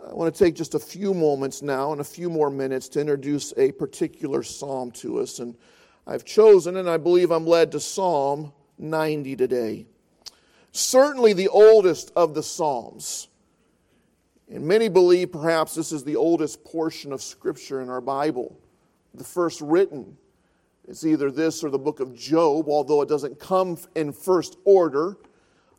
I 0.10 0.14
want 0.14 0.34
to 0.34 0.44
take 0.44 0.56
just 0.56 0.76
a 0.76 0.80
few 0.80 1.14
moments 1.14 1.62
now 1.62 1.92
and 1.92 2.02
a 2.02 2.04
few 2.04 2.30
more 2.30 2.50
minutes 2.50 2.90
to 2.90 3.00
introduce 3.00 3.54
a 3.58 3.72
particular 3.72 4.44
psalm 4.44 4.92
to 4.92 5.20
us. 5.20 5.40
And 5.40 5.56
I've 6.06 6.26
chosen, 6.26 6.78
and 6.78 6.90
I 6.90 6.98
believe 6.98 7.32
I'm 7.32 7.46
led 7.46 7.72
to 7.72 7.80
Psalm 7.80 8.52
90 8.78 9.36
today. 9.36 9.88
Certainly 10.72 11.34
the 11.34 11.48
oldest 11.48 12.12
of 12.16 12.34
the 12.34 12.44
Psalms. 12.44 13.30
And 14.52 14.66
many 14.68 14.90
believe 14.90 15.32
perhaps 15.32 15.76
this 15.76 15.92
is 15.92 16.04
the 16.04 16.18
oldest 16.18 16.64
portion 16.66 17.14
of 17.14 17.22
Scripture 17.22 17.82
in 17.82 17.90
our 17.90 18.02
Bible, 18.02 18.60
the 19.14 19.24
first 19.24 19.62
written 19.62 20.18
it's 20.88 21.06
either 21.06 21.32
this 21.32 21.64
or 21.64 21.70
the 21.70 21.80
book 21.80 22.00
of 22.00 22.14
Job, 22.14 22.68
although 22.68 23.02
it 23.02 23.10
doesn't 23.10 23.40
come 23.40 23.78
in 23.96 24.12
first 24.12 24.58
order 24.66 25.18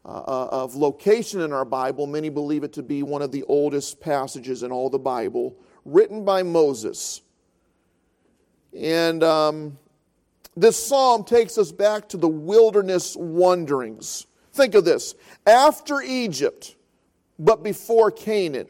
uh, 0.05 0.09
uh, 0.09 0.49
of 0.51 0.75
location 0.75 1.41
in 1.41 1.53
our 1.53 1.65
Bible. 1.65 2.07
Many 2.07 2.29
believe 2.29 2.65
it 2.65 2.73
to 2.75 2.83
be 2.83 3.03
one 3.03 3.23
of 3.23 3.33
the 3.33 3.43
oldest 3.45 4.01
passages 4.01 4.63
in 4.63 4.71
all 4.71 4.91
the 4.91 4.99
Bible, 4.99 5.57
written 5.85 6.25
by 6.25 6.43
Moses. 6.43 7.23
And 8.77 9.23
um, 9.23 9.79
this 10.57 10.85
psalm 10.85 11.25
takes 11.25 11.59
us 11.59 11.73
back 11.73 12.09
to 12.11 12.17
the 12.17 12.29
wilderness 12.29 13.17
wanderings. 13.17 14.27
Think 14.53 14.75
of 14.75 14.85
this 14.85 15.15
after 15.47 16.01
Egypt, 16.03 16.77
but 17.39 17.63
before 17.63 18.11
Canaan. 18.11 18.67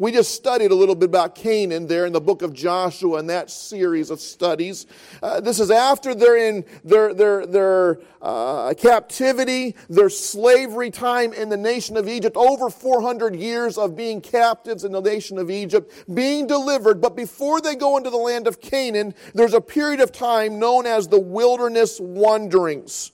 We 0.00 0.12
just 0.12 0.32
studied 0.32 0.70
a 0.70 0.76
little 0.76 0.94
bit 0.94 1.08
about 1.08 1.34
Canaan 1.34 1.88
there 1.88 2.06
in 2.06 2.12
the 2.12 2.20
book 2.20 2.42
of 2.42 2.52
Joshua 2.52 3.18
and 3.18 3.28
that 3.30 3.50
series 3.50 4.10
of 4.10 4.20
studies. 4.20 4.86
Uh, 5.20 5.40
this 5.40 5.58
is 5.58 5.72
after 5.72 6.14
they're 6.14 6.36
in 6.36 6.64
their, 6.84 7.12
their, 7.12 7.44
their 7.44 8.00
uh, 8.22 8.74
captivity, 8.74 9.74
their 9.88 10.08
slavery 10.08 10.92
time 10.92 11.32
in 11.32 11.48
the 11.48 11.56
nation 11.56 11.96
of 11.96 12.08
Egypt, 12.08 12.36
over 12.36 12.70
400 12.70 13.34
years 13.34 13.76
of 13.76 13.96
being 13.96 14.20
captives 14.20 14.84
in 14.84 14.92
the 14.92 15.00
nation 15.00 15.36
of 15.36 15.50
Egypt, 15.50 15.92
being 16.14 16.46
delivered. 16.46 17.00
But 17.00 17.16
before 17.16 17.60
they 17.60 17.74
go 17.74 17.96
into 17.96 18.10
the 18.10 18.18
land 18.18 18.46
of 18.46 18.60
Canaan, 18.60 19.14
there's 19.34 19.54
a 19.54 19.60
period 19.60 19.98
of 19.98 20.12
time 20.12 20.60
known 20.60 20.86
as 20.86 21.08
the 21.08 21.18
wilderness 21.18 21.98
wanderings. 21.98 23.10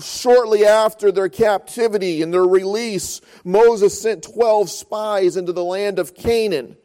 Shortly 0.00 0.64
after 0.64 1.12
their 1.12 1.28
captivity 1.28 2.22
and 2.22 2.32
their 2.32 2.44
release, 2.44 3.20
Moses 3.44 4.00
sent 4.00 4.22
12 4.22 4.70
spies 4.70 5.36
into 5.36 5.52
the 5.52 5.64
land 5.64 5.98
of 5.98 6.14
Canaan. 6.14 6.76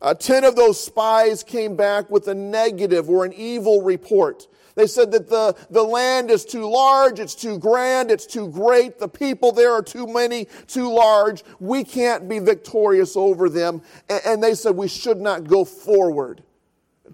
Uh, 0.00 0.14
10 0.14 0.44
of 0.44 0.56
those 0.56 0.82
spies 0.82 1.42
came 1.42 1.76
back 1.76 2.08
with 2.10 2.28
a 2.28 2.34
negative 2.34 3.10
or 3.10 3.24
an 3.24 3.32
evil 3.32 3.82
report. 3.82 4.46
They 4.76 4.86
said 4.86 5.10
that 5.10 5.28
the, 5.28 5.56
the 5.70 5.82
land 5.82 6.30
is 6.30 6.44
too 6.44 6.70
large, 6.70 7.18
it's 7.18 7.34
too 7.34 7.58
grand, 7.58 8.12
it's 8.12 8.26
too 8.26 8.48
great, 8.48 9.00
the 9.00 9.08
people 9.08 9.50
there 9.50 9.72
are 9.72 9.82
too 9.82 10.06
many, 10.06 10.46
too 10.68 10.92
large, 10.92 11.42
we 11.58 11.82
can't 11.82 12.28
be 12.28 12.38
victorious 12.38 13.16
over 13.16 13.48
them. 13.48 13.82
And, 14.08 14.22
and 14.24 14.42
they 14.42 14.54
said 14.54 14.76
we 14.76 14.86
should 14.86 15.20
not 15.20 15.48
go 15.48 15.64
forward. 15.64 16.44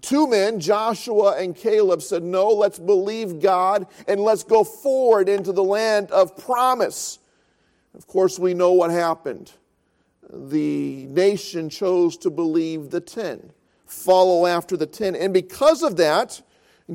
Two 0.01 0.27
men, 0.27 0.59
Joshua 0.59 1.37
and 1.37 1.55
Caleb, 1.55 2.01
said, 2.01 2.23
No, 2.23 2.49
let's 2.49 2.79
believe 2.79 3.39
God 3.39 3.87
and 4.07 4.19
let's 4.19 4.43
go 4.43 4.63
forward 4.63 5.29
into 5.29 5.51
the 5.51 5.63
land 5.63 6.11
of 6.11 6.37
promise. 6.37 7.19
Of 7.95 8.07
course, 8.07 8.37
we 8.37 8.53
know 8.53 8.73
what 8.73 8.91
happened. 8.91 9.51
The 10.29 11.05
nation 11.05 11.69
chose 11.69 12.17
to 12.17 12.29
believe 12.29 12.89
the 12.89 12.99
ten, 12.99 13.51
follow 13.85 14.45
after 14.45 14.75
the 14.75 14.87
ten. 14.87 15.15
And 15.15 15.33
because 15.33 15.81
of 15.81 15.97
that, 15.97 16.41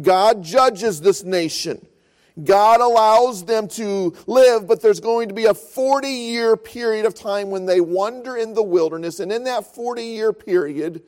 God 0.01 0.43
judges 0.43 1.01
this 1.01 1.25
nation. 1.25 1.87
God 2.45 2.81
allows 2.81 3.45
them 3.45 3.69
to 3.69 4.15
live, 4.27 4.67
but 4.67 4.81
there's 4.81 5.01
going 5.01 5.29
to 5.29 5.35
be 5.35 5.47
a 5.47 5.55
40 5.55 6.09
year 6.09 6.57
period 6.57 7.07
of 7.07 7.15
time 7.15 7.51
when 7.51 7.67
they 7.67 7.81
wander 7.81 8.37
in 8.37 8.55
the 8.55 8.63
wilderness. 8.63 9.21
And 9.21 9.33
in 9.33 9.45
that 9.45 9.75
40 9.75 10.03
year 10.03 10.33
period, 10.33 11.03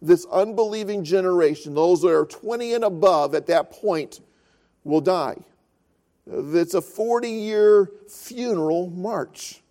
this 0.00 0.26
unbelieving 0.26 1.04
generation, 1.04 1.74
those 1.74 2.02
that 2.02 2.14
are 2.14 2.26
20 2.26 2.74
and 2.74 2.84
above 2.84 3.34
at 3.34 3.46
that 3.46 3.70
point, 3.70 4.20
will 4.84 5.00
die. 5.00 5.36
It's 6.26 6.74
a 6.74 6.82
40 6.82 7.30
year 7.30 7.90
funeral 8.08 8.90
march. 8.90 9.62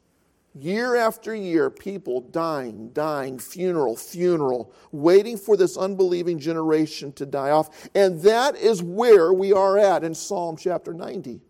Year 0.60 0.96
after 0.96 1.36
year, 1.36 1.70
people 1.70 2.22
dying, 2.22 2.90
dying, 2.90 3.38
funeral, 3.38 3.96
funeral, 3.96 4.74
waiting 4.92 5.38
for 5.38 5.56
this 5.56 5.78
unbelieving 5.78 6.40
generation 6.40 7.12
to 7.14 7.28
die 7.28 7.52
off. 7.52 7.88
And 7.94 8.20
that 8.22 8.56
is 8.56 8.82
where 8.82 9.32
we 9.32 9.54
are 9.54 9.78
at 9.78 10.04
in 10.04 10.16
Psalm 10.16 10.58
chapter 10.58 10.96
90. 10.96 11.42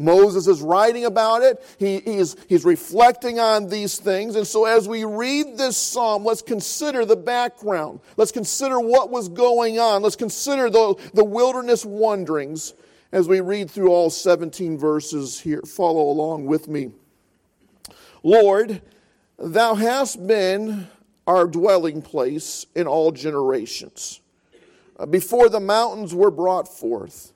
Moses 0.00 0.46
is 0.46 0.62
writing 0.62 1.04
about 1.04 1.42
it. 1.42 1.62
He, 1.78 2.00
he's, 2.00 2.34
he's 2.48 2.64
reflecting 2.64 3.38
on 3.38 3.68
these 3.68 3.98
things. 3.98 4.34
And 4.34 4.46
so, 4.46 4.64
as 4.64 4.88
we 4.88 5.04
read 5.04 5.58
this 5.58 5.76
psalm, 5.76 6.24
let's 6.24 6.40
consider 6.40 7.04
the 7.04 7.16
background. 7.16 8.00
Let's 8.16 8.32
consider 8.32 8.80
what 8.80 9.10
was 9.10 9.28
going 9.28 9.78
on. 9.78 10.02
Let's 10.02 10.16
consider 10.16 10.70
the, 10.70 10.94
the 11.12 11.24
wilderness 11.24 11.84
wanderings. 11.84 12.72
As 13.12 13.28
we 13.28 13.40
read 13.40 13.70
through 13.70 13.90
all 13.90 14.08
17 14.08 14.78
verses 14.78 15.40
here, 15.40 15.62
follow 15.62 16.08
along 16.08 16.46
with 16.46 16.68
me. 16.68 16.92
Lord, 18.22 18.80
thou 19.38 19.74
hast 19.74 20.26
been 20.26 20.86
our 21.26 21.46
dwelling 21.46 22.00
place 22.02 22.64
in 22.74 22.86
all 22.86 23.12
generations. 23.12 24.20
Uh, 24.98 25.06
before 25.06 25.48
the 25.48 25.60
mountains 25.60 26.14
were 26.14 26.30
brought 26.30 26.68
forth, 26.68 27.32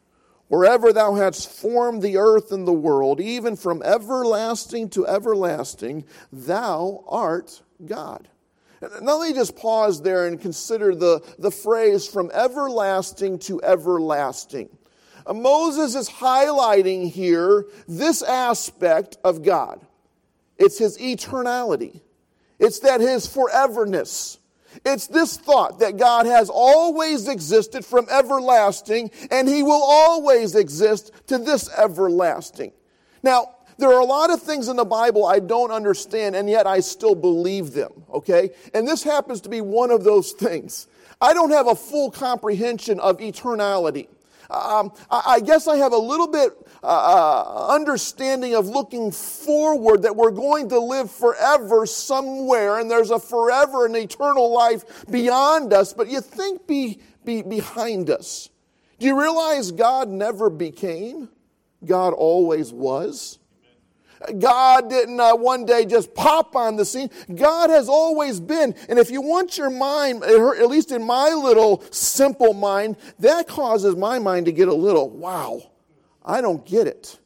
wherever 0.54 0.92
thou 0.92 1.14
hadst 1.14 1.50
formed 1.50 2.00
the 2.00 2.16
earth 2.16 2.52
and 2.52 2.66
the 2.66 2.72
world, 2.72 3.20
even 3.20 3.56
from 3.56 3.82
everlasting 3.82 4.88
to 4.88 5.06
everlasting, 5.06 6.04
thou 6.32 7.02
art 7.08 7.62
God. 7.84 8.28
Now 8.80 9.18
let 9.18 9.30
me 9.30 9.34
just 9.34 9.56
pause 9.56 10.02
there 10.02 10.26
and 10.26 10.40
consider 10.40 10.94
the, 10.94 11.20
the 11.38 11.50
phrase 11.50 12.06
from 12.06 12.30
everlasting 12.32 13.38
to 13.40 13.62
everlasting. 13.62 14.68
Uh, 15.26 15.32
Moses 15.32 15.94
is 15.94 16.08
highlighting 16.08 17.10
here 17.10 17.66
this 17.88 18.22
aspect 18.22 19.16
of 19.24 19.42
God. 19.42 19.80
It's 20.58 20.78
his 20.78 20.98
eternality. 20.98 22.00
It's 22.58 22.80
that 22.80 23.00
his 23.00 23.26
foreverness. 23.26 24.38
It's 24.84 25.06
this 25.06 25.36
thought 25.36 25.78
that 25.80 25.96
God 25.96 26.26
has 26.26 26.50
always 26.50 27.28
existed 27.28 27.84
from 27.84 28.06
everlasting 28.10 29.10
and 29.30 29.48
he 29.48 29.62
will 29.62 29.82
always 29.82 30.54
exist 30.54 31.12
to 31.28 31.38
this 31.38 31.68
everlasting. 31.76 32.72
Now, 33.22 33.54
there 33.78 33.92
are 33.92 34.00
a 34.00 34.04
lot 34.04 34.30
of 34.30 34.40
things 34.40 34.68
in 34.68 34.76
the 34.76 34.84
Bible 34.84 35.26
I 35.26 35.40
don't 35.40 35.72
understand, 35.72 36.36
and 36.36 36.48
yet 36.48 36.66
I 36.66 36.80
still 36.80 37.14
believe 37.14 37.72
them, 37.72 37.92
okay? 38.12 38.50
And 38.72 38.86
this 38.86 39.02
happens 39.02 39.40
to 39.42 39.48
be 39.48 39.60
one 39.60 39.90
of 39.90 40.04
those 40.04 40.32
things. 40.32 40.86
I 41.20 41.34
don't 41.34 41.50
have 41.50 41.66
a 41.66 41.74
full 41.74 42.10
comprehension 42.10 43.00
of 43.00 43.18
eternality. 43.18 44.08
Um, 44.54 44.92
I 45.10 45.40
guess 45.40 45.66
I 45.68 45.76
have 45.76 45.92
a 45.92 45.98
little 45.98 46.26
bit 46.28 46.52
uh, 46.82 46.86
uh, 46.86 47.68
understanding 47.68 48.54
of 48.54 48.66
looking 48.66 49.10
forward 49.10 50.02
that 50.02 50.14
we're 50.14 50.30
going 50.30 50.68
to 50.68 50.78
live 50.78 51.10
forever 51.10 51.86
somewhere, 51.86 52.78
and 52.78 52.90
there's 52.90 53.10
a 53.10 53.18
forever 53.18 53.86
and 53.86 53.96
eternal 53.96 54.52
life 54.52 55.04
beyond 55.10 55.72
us. 55.72 55.92
But 55.92 56.08
you 56.08 56.20
think 56.20 56.66
be, 56.66 57.00
be 57.24 57.42
behind 57.42 58.10
us. 58.10 58.50
Do 58.98 59.06
you 59.06 59.20
realize 59.20 59.72
God 59.72 60.08
never 60.08 60.50
became? 60.50 61.28
God 61.84 62.12
always 62.12 62.72
was. 62.72 63.38
God 64.38 64.90
didn't 64.90 65.20
uh, 65.20 65.36
one 65.36 65.64
day 65.64 65.84
just 65.84 66.14
pop 66.14 66.56
on 66.56 66.76
the 66.76 66.84
scene. 66.84 67.10
God 67.34 67.70
has 67.70 67.88
always 67.88 68.40
been. 68.40 68.74
And 68.88 68.98
if 68.98 69.10
you 69.10 69.20
want 69.20 69.58
your 69.58 69.70
mind, 69.70 70.22
at 70.22 70.68
least 70.68 70.92
in 70.92 71.02
my 71.04 71.30
little 71.30 71.82
simple 71.90 72.54
mind, 72.54 72.96
that 73.18 73.48
causes 73.48 73.96
my 73.96 74.18
mind 74.18 74.46
to 74.46 74.52
get 74.52 74.68
a 74.68 74.74
little, 74.74 75.10
wow, 75.10 75.62
I 76.24 76.40
don't 76.40 76.64
get 76.64 76.86
it. 76.86 77.18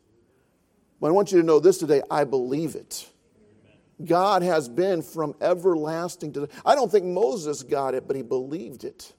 But 1.00 1.08
I 1.08 1.10
want 1.10 1.32
you 1.32 1.40
to 1.40 1.46
know 1.46 1.60
this 1.60 1.78
today 1.78 2.02
I 2.10 2.24
believe 2.24 2.74
it. 2.74 3.08
God 4.04 4.42
has 4.42 4.68
been 4.68 5.02
from 5.02 5.34
everlasting 5.40 6.32
to. 6.34 6.48
I 6.64 6.74
don't 6.74 6.90
think 6.90 7.04
Moses 7.04 7.62
got 7.62 7.94
it, 7.94 8.06
but 8.06 8.14
he 8.14 8.22
believed 8.22 8.84
it. 8.84 9.12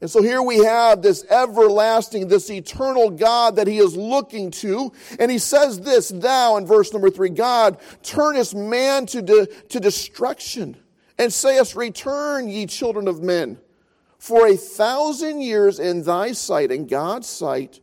And 0.00 0.10
so 0.10 0.22
here 0.22 0.42
we 0.42 0.58
have 0.58 1.00
this 1.00 1.24
everlasting, 1.30 2.28
this 2.28 2.50
eternal 2.50 3.10
God 3.10 3.56
that 3.56 3.66
he 3.66 3.78
is 3.78 3.96
looking 3.96 4.50
to. 4.52 4.92
And 5.18 5.30
he 5.30 5.38
says 5.38 5.80
this, 5.80 6.10
thou, 6.10 6.56
in 6.58 6.66
verse 6.66 6.92
number 6.92 7.08
three, 7.08 7.30
God 7.30 7.78
turnest 8.02 8.54
man 8.54 9.06
to, 9.06 9.22
de- 9.22 9.46
to 9.46 9.80
destruction 9.80 10.76
and 11.18 11.32
sayest, 11.32 11.76
return 11.76 12.48
ye 12.48 12.66
children 12.66 13.08
of 13.08 13.22
men. 13.22 13.58
For 14.18 14.46
a 14.46 14.56
thousand 14.56 15.40
years 15.40 15.78
in 15.78 16.02
thy 16.02 16.32
sight, 16.32 16.70
and 16.70 16.88
God's 16.88 17.28
sight, 17.28 17.80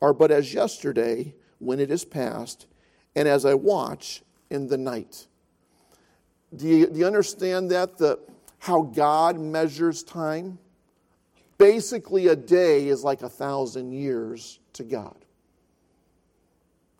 are 0.00 0.12
but 0.12 0.30
as 0.30 0.54
yesterday 0.54 1.34
when 1.58 1.80
it 1.80 1.90
is 1.90 2.04
past, 2.04 2.66
and 3.16 3.26
as 3.26 3.44
I 3.44 3.54
watch 3.54 4.22
in 4.50 4.68
the 4.68 4.76
night. 4.76 5.26
Do 6.54 6.68
you, 6.68 6.86
do 6.86 6.98
you 6.98 7.06
understand 7.06 7.70
that? 7.70 7.98
The, 7.98 8.20
how 8.58 8.82
God 8.82 9.40
measures 9.40 10.02
time? 10.02 10.58
Basically, 11.58 12.28
a 12.28 12.36
day 12.36 12.88
is 12.88 13.02
like 13.02 13.22
a 13.22 13.28
thousand 13.28 13.92
years 13.92 14.60
to 14.74 14.84
God. 14.84 15.16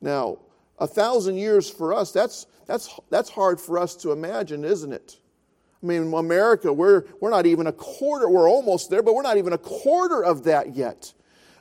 Now, 0.01 0.39
a 0.79 0.87
thousand 0.87 1.37
years 1.37 1.69
for 1.69 1.93
us, 1.93 2.13
that's, 2.13 2.47
that's, 2.67 2.99
that's 3.11 3.31
hard 3.31 3.61
for 3.61 3.79
us 3.79 3.95
to 3.97 4.13
imagine, 4.13 4.65
isn't 4.65 4.93
it? 4.93 5.19
I 5.83 5.87
mean, 5.87 6.13
America, 6.13 6.73
we're, 6.73 7.05
we're 7.21 7.31
not 7.31 7.47
even 7.47 7.67
a 7.67 7.73
quarter, 7.73 8.29
we're 8.29 8.49
almost 8.49 8.91
there, 8.91 9.03
but 9.03 9.15
we're 9.15 9.23
not 9.23 9.37
even 9.37 9.53
a 9.53 9.59
quarter 9.59 10.25
of 10.25 10.45
that 10.45 10.75
yet. 10.75 11.13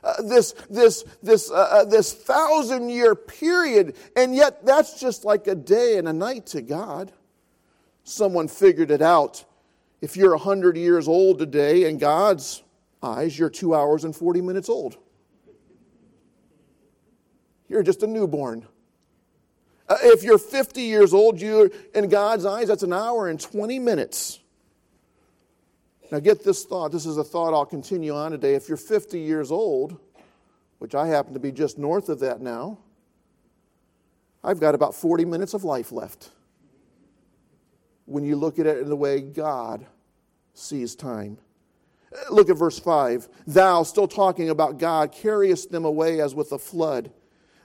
Uh, 0.02 0.22
this, 0.22 0.52
this, 0.70 1.04
this, 1.22 1.50
uh, 1.50 1.54
uh, 1.54 1.84
this 1.84 2.12
thousand 2.12 2.88
year 2.88 3.14
period, 3.14 3.96
and 4.16 4.34
yet 4.34 4.64
that's 4.64 5.00
just 5.00 5.24
like 5.24 5.46
a 5.48 5.54
day 5.54 5.98
and 5.98 6.06
a 6.08 6.12
night 6.12 6.46
to 6.46 6.62
God. 6.62 7.12
Someone 8.04 8.46
figured 8.46 8.90
it 8.90 9.02
out. 9.02 9.44
If 10.00 10.16
you're 10.16 10.36
100 10.36 10.76
years 10.76 11.08
old 11.08 11.38
today 11.38 11.88
and 11.88 11.98
God's 11.98 12.62
eyes, 13.02 13.38
you're 13.38 13.50
two 13.50 13.74
hours 13.74 14.04
and 14.04 14.14
40 14.14 14.40
minutes 14.40 14.68
old. 14.68 14.96
You're 17.68 17.82
just 17.82 18.02
a 18.02 18.06
newborn. 18.06 18.66
Uh, 19.88 19.96
if 20.02 20.22
you're 20.22 20.38
50 20.38 20.82
years 20.82 21.14
old, 21.14 21.40
you're 21.40 21.70
in 21.94 22.08
God's 22.08 22.44
eyes, 22.44 22.68
that's 22.68 22.82
an 22.82 22.92
hour 22.92 23.28
and 23.28 23.40
20 23.40 23.78
minutes. 23.78 24.40
Now, 26.10 26.20
get 26.20 26.44
this 26.44 26.64
thought. 26.64 26.92
This 26.92 27.06
is 27.06 27.16
a 27.16 27.24
thought 27.24 27.52
I'll 27.52 27.66
continue 27.66 28.14
on 28.14 28.30
today. 28.30 28.54
If 28.54 28.68
you're 28.68 28.76
50 28.76 29.18
years 29.18 29.50
old, 29.50 29.98
which 30.78 30.94
I 30.94 31.06
happen 31.06 31.34
to 31.34 31.40
be 31.40 31.50
just 31.50 31.78
north 31.78 32.08
of 32.08 32.20
that 32.20 32.40
now, 32.40 32.78
I've 34.44 34.60
got 34.60 34.76
about 34.76 34.94
40 34.94 35.24
minutes 35.24 35.54
of 35.54 35.64
life 35.64 35.90
left. 35.90 36.30
When 38.04 38.24
you 38.24 38.36
look 38.36 38.60
at 38.60 38.66
it 38.66 38.78
in 38.78 38.88
the 38.88 38.96
way 38.96 39.20
God 39.20 39.84
sees 40.54 40.94
time. 40.94 41.38
Look 42.30 42.50
at 42.50 42.56
verse 42.56 42.78
5. 42.78 43.28
Thou, 43.46 43.82
still 43.82 44.08
talking 44.08 44.50
about 44.50 44.78
God, 44.78 45.12
carriest 45.12 45.70
them 45.70 45.84
away 45.84 46.20
as 46.20 46.34
with 46.34 46.52
a 46.52 46.58
flood. 46.58 47.12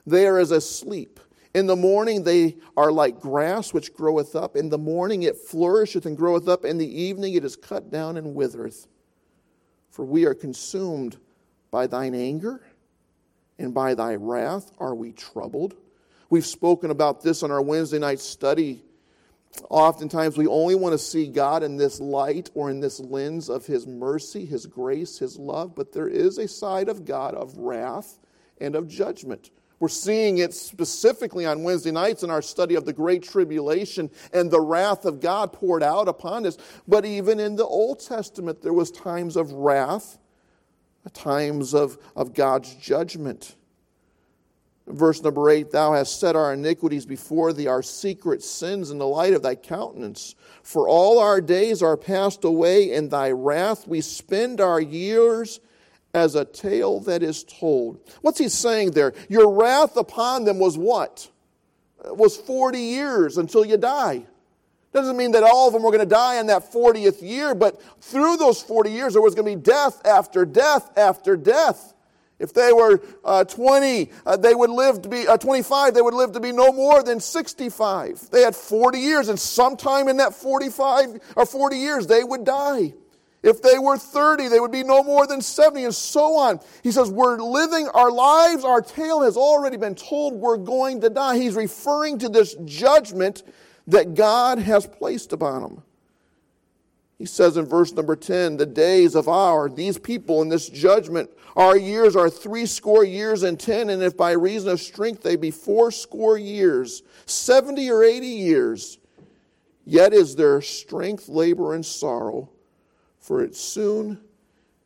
They 0.05 0.27
are 0.27 0.39
as 0.39 0.51
asleep. 0.51 1.19
In 1.53 1.67
the 1.67 1.75
morning 1.75 2.23
they 2.23 2.57
are 2.77 2.91
like 2.91 3.19
grass 3.19 3.73
which 3.73 3.93
groweth 3.93 4.35
up. 4.35 4.55
In 4.55 4.69
the 4.69 4.77
morning 4.77 5.23
it 5.23 5.37
flourisheth 5.37 6.05
and 6.05 6.15
groweth 6.15 6.47
up. 6.47 6.63
In 6.63 6.77
the 6.77 7.01
evening 7.01 7.33
it 7.33 7.43
is 7.43 7.55
cut 7.55 7.91
down 7.91 8.17
and 8.17 8.33
withereth. 8.33 8.87
For 9.89 10.05
we 10.05 10.25
are 10.25 10.33
consumed 10.33 11.17
by 11.69 11.87
thine 11.87 12.15
anger, 12.15 12.61
and 13.59 13.73
by 13.73 13.93
thy 13.93 14.15
wrath 14.15 14.71
are 14.79 14.95
we 14.95 15.11
troubled. 15.11 15.75
We've 16.29 16.45
spoken 16.45 16.91
about 16.91 17.21
this 17.21 17.43
on 17.43 17.51
our 17.51 17.61
Wednesday 17.61 17.99
night 17.99 18.19
study 18.19 18.83
Oftentimes, 19.69 20.37
we 20.37 20.47
only 20.47 20.75
want 20.75 20.93
to 20.93 20.97
see 20.97 21.27
God 21.27 21.63
in 21.63 21.77
this 21.77 21.99
light 21.99 22.49
or 22.53 22.69
in 22.69 22.79
this 22.79 22.99
lens 22.99 23.49
of 23.49 23.65
His 23.65 23.85
mercy, 23.85 24.45
His 24.45 24.65
grace, 24.65 25.19
His 25.19 25.37
love, 25.37 25.75
but 25.75 25.91
there 25.91 26.07
is 26.07 26.37
a 26.37 26.47
side 26.47 26.89
of 26.89 27.05
God 27.05 27.35
of 27.35 27.57
wrath 27.57 28.19
and 28.59 28.75
of 28.75 28.87
judgment. 28.87 29.51
We're 29.81 29.89
seeing 29.89 30.37
it 30.37 30.53
specifically 30.53 31.47
on 31.47 31.63
Wednesday 31.63 31.89
nights 31.89 32.21
in 32.21 32.29
our 32.29 32.43
study 32.43 32.75
of 32.75 32.85
the 32.85 32.93
Great 32.93 33.23
Tribulation 33.23 34.11
and 34.31 34.51
the 34.51 34.61
wrath 34.61 35.05
of 35.05 35.19
God 35.19 35.51
poured 35.53 35.81
out 35.81 36.07
upon 36.07 36.45
us. 36.45 36.57
But 36.87 37.03
even 37.03 37.39
in 37.39 37.55
the 37.55 37.65
Old 37.65 37.99
Testament, 37.99 38.61
there 38.61 38.73
was 38.73 38.91
times 38.91 39.35
of 39.35 39.51
wrath, 39.51 40.19
times 41.13 41.73
of, 41.73 41.97
of 42.15 42.35
God's 42.35 42.75
judgment. 42.75 43.55
Verse 44.91 45.21
number 45.21 45.49
eight, 45.49 45.71
thou 45.71 45.93
hast 45.93 46.19
set 46.19 46.35
our 46.35 46.53
iniquities 46.53 47.05
before 47.05 47.53
thee, 47.53 47.67
our 47.67 47.83
secret 47.83 48.43
sins 48.43 48.91
in 48.91 48.97
the 48.97 49.07
light 49.07 49.33
of 49.33 49.41
thy 49.41 49.55
countenance. 49.55 50.35
For 50.63 50.87
all 50.87 51.19
our 51.19 51.41
days 51.41 51.81
are 51.81 51.97
passed 51.97 52.43
away 52.43 52.91
in 52.93 53.09
thy 53.09 53.31
wrath. 53.31 53.87
We 53.87 54.01
spend 54.01 54.61
our 54.61 54.79
years 54.79 55.59
as 56.13 56.35
a 56.35 56.45
tale 56.45 56.99
that 57.01 57.23
is 57.23 57.43
told. 57.43 57.99
What's 58.21 58.39
he 58.39 58.49
saying 58.49 58.91
there? 58.91 59.13
Your 59.29 59.51
wrath 59.51 59.95
upon 59.97 60.43
them 60.43 60.59
was 60.59 60.77
what? 60.77 61.29
It 62.05 62.17
was 62.17 62.37
40 62.37 62.79
years 62.79 63.37
until 63.37 63.65
you 63.65 63.77
die. 63.77 64.25
Doesn't 64.93 65.15
mean 65.15 65.31
that 65.31 65.43
all 65.43 65.67
of 65.67 65.73
them 65.73 65.83
were 65.83 65.91
going 65.91 66.01
to 66.01 66.05
die 66.05 66.39
in 66.39 66.47
that 66.47 66.71
40th 66.71 67.21
year, 67.21 67.55
but 67.55 67.81
through 68.01 68.37
those 68.37 68.61
40 68.61 68.91
years, 68.91 69.13
there 69.13 69.21
was 69.21 69.35
going 69.35 69.49
to 69.49 69.55
be 69.55 69.61
death 69.61 70.05
after 70.05 70.45
death 70.45 70.91
after 70.97 71.37
death. 71.37 71.93
If 72.41 72.53
they 72.53 72.73
were 72.73 73.01
uh, 73.23 73.43
20, 73.43 74.09
uh, 74.25 74.35
they 74.37 74.55
would 74.55 74.71
live 74.71 75.03
to 75.03 75.09
be 75.09 75.27
uh, 75.27 75.37
25, 75.37 75.93
they 75.93 76.01
would 76.01 76.15
live 76.15 76.31
to 76.31 76.39
be 76.39 76.51
no 76.51 76.71
more 76.73 77.03
than 77.03 77.19
65. 77.19 78.31
They 78.31 78.41
had 78.41 78.55
40 78.55 78.97
years, 78.97 79.29
and 79.29 79.39
sometime 79.39 80.07
in 80.07 80.17
that 80.17 80.33
45 80.33 81.19
or 81.35 81.45
40 81.45 81.77
years, 81.77 82.07
they 82.07 82.23
would 82.23 82.43
die. 82.43 82.93
If 83.43 83.61
they 83.61 83.77
were 83.77 83.97
30, 83.97 84.47
they 84.47 84.59
would 84.59 84.71
be 84.71 84.83
no 84.83 85.03
more 85.03 85.27
than 85.27 85.41
70, 85.41 85.85
and 85.85 85.95
so 85.95 86.37
on. 86.37 86.59
He 86.81 86.91
says, 86.91 87.11
We're 87.11 87.37
living 87.37 87.87
our 87.89 88.11
lives, 88.11 88.65
our 88.65 88.81
tale 88.81 89.21
has 89.21 89.37
already 89.37 89.77
been 89.77 89.95
told, 89.95 90.33
we're 90.33 90.57
going 90.57 91.01
to 91.01 91.09
die. 91.09 91.37
He's 91.37 91.55
referring 91.55 92.17
to 92.19 92.29
this 92.29 92.55
judgment 92.65 93.43
that 93.87 94.15
God 94.15 94.57
has 94.57 94.87
placed 94.87 95.31
upon 95.31 95.61
them. 95.61 95.83
He 97.21 97.27
says 97.27 97.55
in 97.55 97.67
verse 97.67 97.93
number 97.93 98.15
10 98.15 98.57
the 98.57 98.65
days 98.65 99.13
of 99.13 99.27
our, 99.27 99.69
these 99.69 99.99
people 99.99 100.41
in 100.41 100.49
this 100.49 100.67
judgment, 100.67 101.29
our 101.55 101.77
years 101.77 102.15
are 102.15 102.31
three 102.31 102.65
score 102.65 103.03
years 103.03 103.43
and 103.43 103.59
ten, 103.59 103.91
and 103.91 104.01
if 104.01 104.17
by 104.17 104.31
reason 104.31 104.71
of 104.71 104.81
strength 104.81 105.21
they 105.21 105.35
be 105.35 105.51
four 105.51 105.91
score 105.91 106.35
years, 106.35 107.03
70 107.27 107.91
or 107.91 108.03
80 108.03 108.25
years, 108.25 108.97
yet 109.85 110.13
is 110.15 110.35
their 110.35 110.61
strength 110.61 111.29
labor 111.29 111.75
and 111.75 111.85
sorrow, 111.85 112.49
for 113.19 113.43
it 113.43 113.55
soon, 113.55 114.19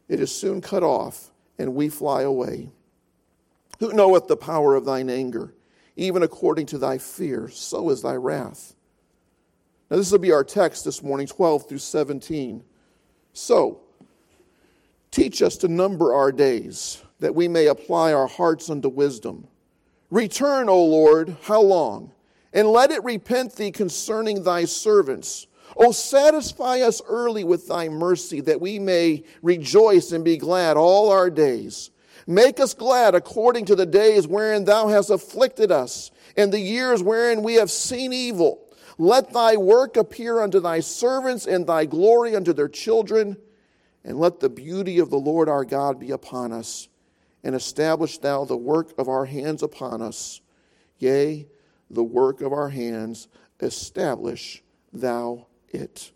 it 0.09 0.19
is 0.19 0.29
soon 0.29 0.59
cut 0.59 0.83
off, 0.83 1.31
and 1.57 1.73
we 1.73 1.87
fly 1.87 2.23
away. 2.23 2.69
Who 3.79 3.93
knoweth 3.93 4.27
the 4.27 4.35
power 4.35 4.75
of 4.75 4.83
thine 4.83 5.09
anger? 5.09 5.53
Even 5.95 6.21
according 6.21 6.65
to 6.65 6.77
thy 6.77 6.97
fear, 6.97 7.47
so 7.47 7.89
is 7.91 8.01
thy 8.01 8.15
wrath. 8.15 8.75
Now, 9.89 9.97
this 9.97 10.11
will 10.11 10.19
be 10.19 10.31
our 10.31 10.43
text 10.43 10.83
this 10.83 11.03
morning, 11.03 11.27
12 11.27 11.69
through 11.69 11.77
17. 11.77 12.63
So, 13.33 13.81
teach 15.11 15.41
us 15.43 15.57
to 15.57 15.67
number 15.67 16.13
our 16.13 16.31
days, 16.31 17.03
that 17.19 17.35
we 17.35 17.47
may 17.47 17.67
apply 17.67 18.13
our 18.13 18.27
hearts 18.27 18.69
unto 18.69 18.89
wisdom. 18.89 19.47
Return, 20.09 20.69
O 20.69 20.83
Lord, 20.85 21.37
how 21.43 21.61
long? 21.61 22.11
And 22.51 22.67
let 22.69 22.89
it 22.89 23.03
repent 23.03 23.55
thee 23.55 23.71
concerning 23.71 24.43
thy 24.43 24.65
servants. 24.65 25.45
O 25.77 25.91
satisfy 25.91 26.79
us 26.79 27.01
early 27.07 27.43
with 27.43 27.67
thy 27.67 27.87
mercy, 27.87 28.41
that 28.41 28.61
we 28.61 28.79
may 28.79 29.23
rejoice 29.43 30.11
and 30.11 30.25
be 30.25 30.37
glad 30.37 30.77
all 30.77 31.11
our 31.11 31.29
days. 31.29 31.91
Make 32.25 32.59
us 32.59 32.73
glad 32.73 33.13
according 33.13 33.65
to 33.65 33.75
the 33.75 33.85
days 33.85 34.27
wherein 34.27 34.65
thou 34.65 34.87
hast 34.87 35.11
afflicted 35.11 35.71
us, 35.71 36.09
and 36.35 36.51
the 36.51 36.59
years 36.59 37.03
wherein 37.03 37.43
we 37.43 37.55
have 37.55 37.69
seen 37.69 38.13
evil 38.13 38.64
let 38.97 39.33
thy 39.33 39.57
work 39.57 39.97
appear 39.97 40.41
unto 40.41 40.59
thy 40.59 40.79
servants, 40.79 41.45
and 41.45 41.67
thy 41.67 41.85
glory 41.85 42.35
unto 42.35 42.53
their 42.53 42.69
children. 42.69 43.37
And 44.03 44.19
let 44.19 44.39
the 44.39 44.49
beauty 44.49 44.99
of 44.99 45.09
the 45.09 45.17
Lord 45.17 45.49
our 45.49 45.65
God 45.65 45.99
be 45.99 46.11
upon 46.11 46.51
us. 46.51 46.87
And 47.43 47.55
establish 47.55 48.17
thou 48.19 48.45
the 48.45 48.57
work 48.57 48.97
of 48.97 49.09
our 49.09 49.25
hands 49.25 49.63
upon 49.63 50.01
us. 50.01 50.41
Yea, 50.99 51.47
the 51.89 52.03
work 52.03 52.41
of 52.41 52.53
our 52.53 52.69
hands, 52.69 53.27
establish 53.59 54.63
thou 54.93 55.47
it. 55.69 56.11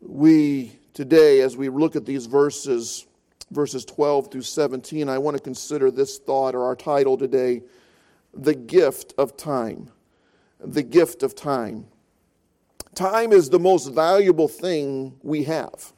We, 0.00 0.78
today, 0.94 1.40
as 1.40 1.56
we 1.56 1.68
look 1.68 1.96
at 1.96 2.06
these 2.06 2.26
verses, 2.26 3.06
verses 3.50 3.84
12 3.84 4.30
through 4.30 4.42
17, 4.42 5.08
I 5.08 5.18
want 5.18 5.36
to 5.36 5.42
consider 5.42 5.90
this 5.90 6.18
thought 6.18 6.54
or 6.54 6.64
our 6.64 6.76
title 6.76 7.16
today 7.16 7.62
the 8.34 8.54
gift 8.54 9.14
of 9.18 9.36
time. 9.36 9.90
The 10.60 10.82
gift 10.82 11.22
of 11.22 11.34
time. 11.34 11.86
Time 12.94 13.32
is 13.32 13.50
the 13.50 13.58
most 13.58 13.86
valuable 13.88 14.48
thing 14.48 15.14
we 15.22 15.44
have. 15.44 15.92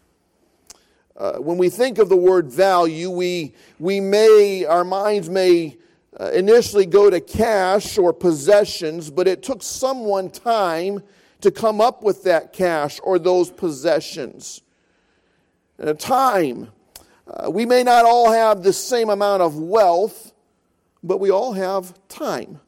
Uh, 1.17 1.39
when 1.39 1.59
we 1.59 1.69
think 1.69 1.99
of 1.99 2.09
the 2.09 2.17
word 2.17 2.51
value, 2.51 3.11
we, 3.11 3.55
we 3.79 4.01
may, 4.01 4.65
our 4.65 4.85
minds 4.85 5.29
may 5.29 5.77
uh, 6.19 6.31
initially 6.33 6.87
go 6.87 7.11
to 7.11 7.21
cash 7.21 7.99
or 7.99 8.13
possessions, 8.13 9.11
but 9.11 9.29
it 9.29 9.43
took 9.43 9.63
someone 9.63 10.31
time 10.31 11.03
to 11.41 11.51
come 11.51 11.81
up 11.81 12.03
with 12.03 12.25
that 12.25 12.53
cash 12.53 13.01
or 13.03 13.19
those 13.19 13.51
possessions. 13.51 14.63
Uh, 15.83 15.95
time. 15.95 16.69
Uh, 17.27 17.51
we 17.51 17.65
may 17.65 17.83
not 17.83 18.05
all 18.05 18.31
have 18.31 18.63
the 18.63 18.73
same 18.73 19.09
amount 19.09 19.43
of 19.43 19.57
wealth, 19.57 20.30
but 21.03 21.21
we 21.21 21.31
all 21.31 21.53
have 21.53 21.95
time. 22.09 22.61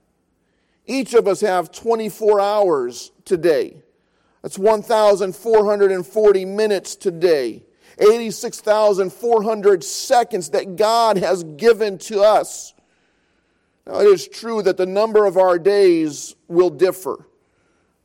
Each 0.86 1.14
of 1.14 1.28
us 1.28 1.40
have 1.40 1.70
24 1.70 2.40
hours 2.40 3.12
today. 3.24 3.76
That's 4.42 4.58
1,440 4.58 6.44
minutes 6.44 6.96
today. 6.96 7.62
86,400 7.98 9.84
seconds 9.84 10.50
that 10.50 10.76
God 10.76 11.18
has 11.18 11.44
given 11.44 11.98
to 11.98 12.22
us. 12.22 12.74
Now, 13.86 14.00
it 14.00 14.06
is 14.06 14.26
true 14.26 14.62
that 14.62 14.76
the 14.76 14.86
number 14.86 15.26
of 15.26 15.36
our 15.36 15.58
days 15.58 16.34
will 16.48 16.70
differ. 16.70 17.26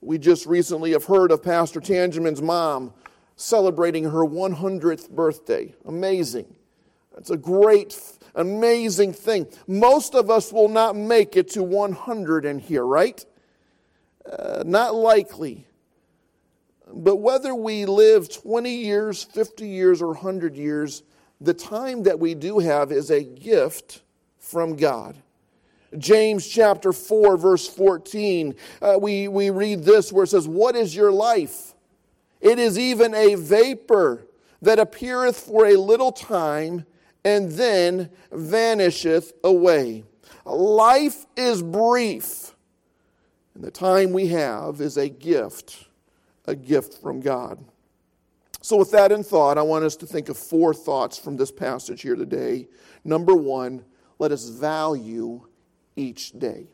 We 0.02 0.18
just 0.18 0.46
recently 0.46 0.92
have 0.92 1.06
heard 1.06 1.32
of 1.32 1.42
Pastor 1.42 1.80
Tangeman's 1.80 2.42
mom 2.42 2.94
celebrating 3.36 4.04
her 4.04 4.26
100th 4.26 5.10
birthday. 5.10 5.74
Amazing. 5.86 6.54
It's 7.18 7.30
a 7.30 7.38
great 7.38 7.94
amazing 8.38 9.12
thing. 9.12 9.48
Most 9.68 10.16
of 10.16 10.30
us 10.30 10.54
will 10.54 10.70
not 10.70 10.96
make 10.96 11.36
it 11.36 11.50
to 11.52 11.64
100 11.64 12.46
in 12.46 12.60
here, 12.60 12.86
right? 12.86 13.24
Uh, 14.26 14.64
not 14.66 14.96
likely. 14.96 15.66
But 16.94 17.18
whether 17.18 17.54
we 17.54 17.86
live 17.86 18.32
20 18.32 18.74
years, 18.74 19.24
50 19.24 19.68
years, 19.68 20.02
or 20.02 20.08
100 20.08 20.56
years, 20.56 21.04
the 21.42 21.54
time 21.54 22.04
that 22.04 22.20
we 22.20 22.34
do 22.34 22.60
have 22.60 22.92
is 22.92 23.12
a 23.12 23.24
gift 23.24 24.02
from 24.40 24.76
God. 24.76 25.18
James 25.98 26.48
chapter 26.48 26.94
4, 26.94 27.38
verse 27.38 27.68
14, 27.68 28.56
uh, 28.82 28.98
we, 29.00 29.28
we 29.28 29.50
read 29.50 29.84
this 29.84 30.12
where 30.12 30.24
it 30.24 30.28
says, 30.28 30.48
What 30.48 30.76
is 30.76 30.96
your 30.96 31.12
life? 31.12 31.74
It 32.42 32.60
is 32.60 32.78
even 32.78 33.14
a 33.14 33.36
vapor 33.36 34.28
that 34.62 34.80
appeareth 34.80 35.40
for 35.40 35.66
a 35.66 35.76
little 35.76 36.12
time 36.12 36.86
and 37.28 37.52
then 37.52 38.10
vanisheth 38.32 39.34
away. 39.44 40.06
Life 40.46 41.26
is 41.36 41.62
brief, 41.62 42.56
and 43.54 43.62
the 43.62 43.70
time 43.70 44.14
we 44.14 44.28
have 44.28 44.80
is 44.80 44.96
a 44.96 45.10
gift, 45.10 45.90
a 46.46 46.56
gift 46.56 47.02
from 47.02 47.20
God. 47.20 47.62
So, 48.62 48.78
with 48.78 48.92
that 48.92 49.12
in 49.12 49.24
thought, 49.24 49.58
I 49.58 49.62
want 49.62 49.84
us 49.84 49.98
to 49.98 50.06
think 50.06 50.30
of 50.30 50.38
four 50.38 50.74
thoughts 50.74 51.18
from 51.18 51.36
this 51.36 51.52
passage 51.52 52.02
here 52.02 52.16
today. 52.16 52.70
Number 53.04 53.36
one, 53.36 53.84
let 54.20 54.32
us 54.32 54.48
value 54.48 55.46
each 55.98 56.32
day. 56.32 56.68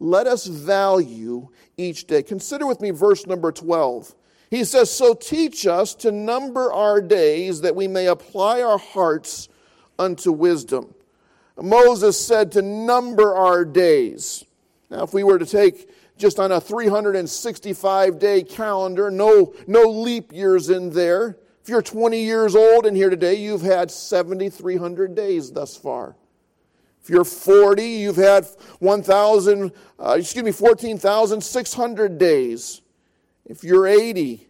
Let 0.00 0.26
us 0.26 0.46
value 0.46 1.50
each 1.76 2.08
day. 2.08 2.24
Consider 2.24 2.66
with 2.66 2.80
me 2.80 2.90
verse 2.90 3.26
number 3.26 3.52
12. 3.52 4.12
He 4.50 4.64
says, 4.64 4.90
So 4.90 5.14
teach 5.14 5.68
us 5.68 5.94
to 5.96 6.10
number 6.10 6.72
our 6.72 7.00
days 7.00 7.60
that 7.60 7.76
we 7.76 7.86
may 7.86 8.06
apply 8.06 8.60
our 8.60 8.78
hearts 8.78 9.48
unto 9.98 10.32
wisdom. 10.32 10.94
Moses 11.60 12.18
said 12.18 12.52
to 12.52 12.62
number 12.62 13.34
our 13.34 13.64
days. 13.64 14.44
Now, 14.90 15.02
if 15.02 15.12
we 15.12 15.24
were 15.24 15.38
to 15.38 15.46
take 15.46 15.90
just 16.16 16.38
on 16.38 16.52
a 16.52 16.60
365 16.60 18.18
day 18.18 18.42
calendar, 18.42 19.10
no, 19.10 19.54
no 19.66 19.82
leap 19.82 20.32
years 20.32 20.70
in 20.70 20.90
there. 20.90 21.38
If 21.62 21.68
you're 21.68 21.82
20 21.82 22.22
years 22.22 22.56
old 22.56 22.86
in 22.86 22.94
here 22.94 23.10
today, 23.10 23.34
you've 23.34 23.62
had 23.62 23.90
7,300 23.90 25.14
days 25.14 25.52
thus 25.52 25.76
far. 25.76 26.16
If 27.02 27.10
you're 27.10 27.24
40, 27.24 27.82
you've 27.82 28.16
had 28.16 28.46
1,000, 28.80 29.72
uh, 29.98 30.16
excuse 30.18 30.44
me, 30.44 30.52
14,600 30.52 32.18
days. 32.18 32.80
If 33.44 33.64
you're 33.64 33.86
80, 33.86 34.46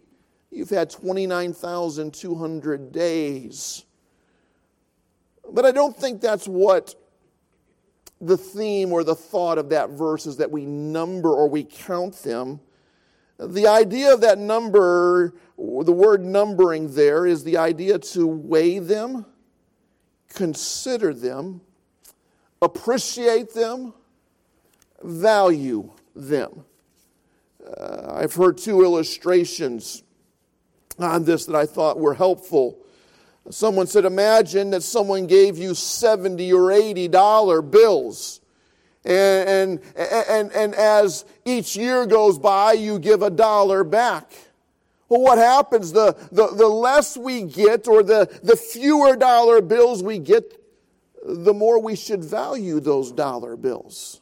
you've 0.50 0.70
had 0.70 0.90
29,200 0.90 2.92
days. 2.92 3.84
But 5.50 5.64
I 5.64 5.72
don't 5.72 5.96
think 5.96 6.20
that's 6.20 6.46
what 6.46 6.94
the 8.20 8.36
theme 8.36 8.92
or 8.92 9.04
the 9.04 9.14
thought 9.14 9.58
of 9.58 9.68
that 9.70 9.90
verse 9.90 10.26
is 10.26 10.36
that 10.38 10.50
we 10.50 10.64
number 10.66 11.30
or 11.30 11.48
we 11.48 11.64
count 11.64 12.14
them. 12.22 12.60
The 13.38 13.68
idea 13.68 14.12
of 14.12 14.20
that 14.22 14.38
number, 14.38 15.34
the 15.56 15.92
word 15.92 16.24
numbering 16.24 16.94
there, 16.94 17.24
is 17.24 17.44
the 17.44 17.56
idea 17.56 17.98
to 17.98 18.26
weigh 18.26 18.80
them, 18.80 19.24
consider 20.28 21.14
them, 21.14 21.60
appreciate 22.60 23.54
them, 23.54 23.94
value 25.02 25.90
them. 26.16 26.64
Uh, 27.64 28.14
I've 28.16 28.34
heard 28.34 28.58
two 28.58 28.82
illustrations 28.82 30.02
on 30.98 31.24
this 31.24 31.46
that 31.46 31.54
I 31.54 31.66
thought 31.66 32.00
were 32.00 32.14
helpful. 32.14 32.78
Someone 33.50 33.86
said, 33.86 34.04
Imagine 34.04 34.70
that 34.70 34.82
someone 34.82 35.26
gave 35.26 35.56
you 35.58 35.74
70 35.74 36.52
or 36.52 36.70
80 36.72 37.08
dollar 37.08 37.62
bills. 37.62 38.40
And, 39.04 39.80
and, 39.96 40.08
and, 40.28 40.52
and 40.52 40.74
as 40.74 41.24
each 41.44 41.76
year 41.76 42.04
goes 42.04 42.38
by, 42.38 42.72
you 42.72 42.98
give 42.98 43.22
a 43.22 43.30
dollar 43.30 43.84
back. 43.84 44.30
Well, 45.08 45.22
what 45.22 45.38
happens? 45.38 45.92
The, 45.92 46.12
the, 46.30 46.48
the 46.48 46.68
less 46.68 47.16
we 47.16 47.42
get, 47.42 47.88
or 47.88 48.02
the, 48.02 48.28
the 48.42 48.56
fewer 48.56 49.16
dollar 49.16 49.62
bills 49.62 50.02
we 50.02 50.18
get, 50.18 50.62
the 51.24 51.54
more 51.54 51.80
we 51.80 51.96
should 51.96 52.22
value 52.22 52.80
those 52.80 53.10
dollar 53.10 53.56
bills. 53.56 54.20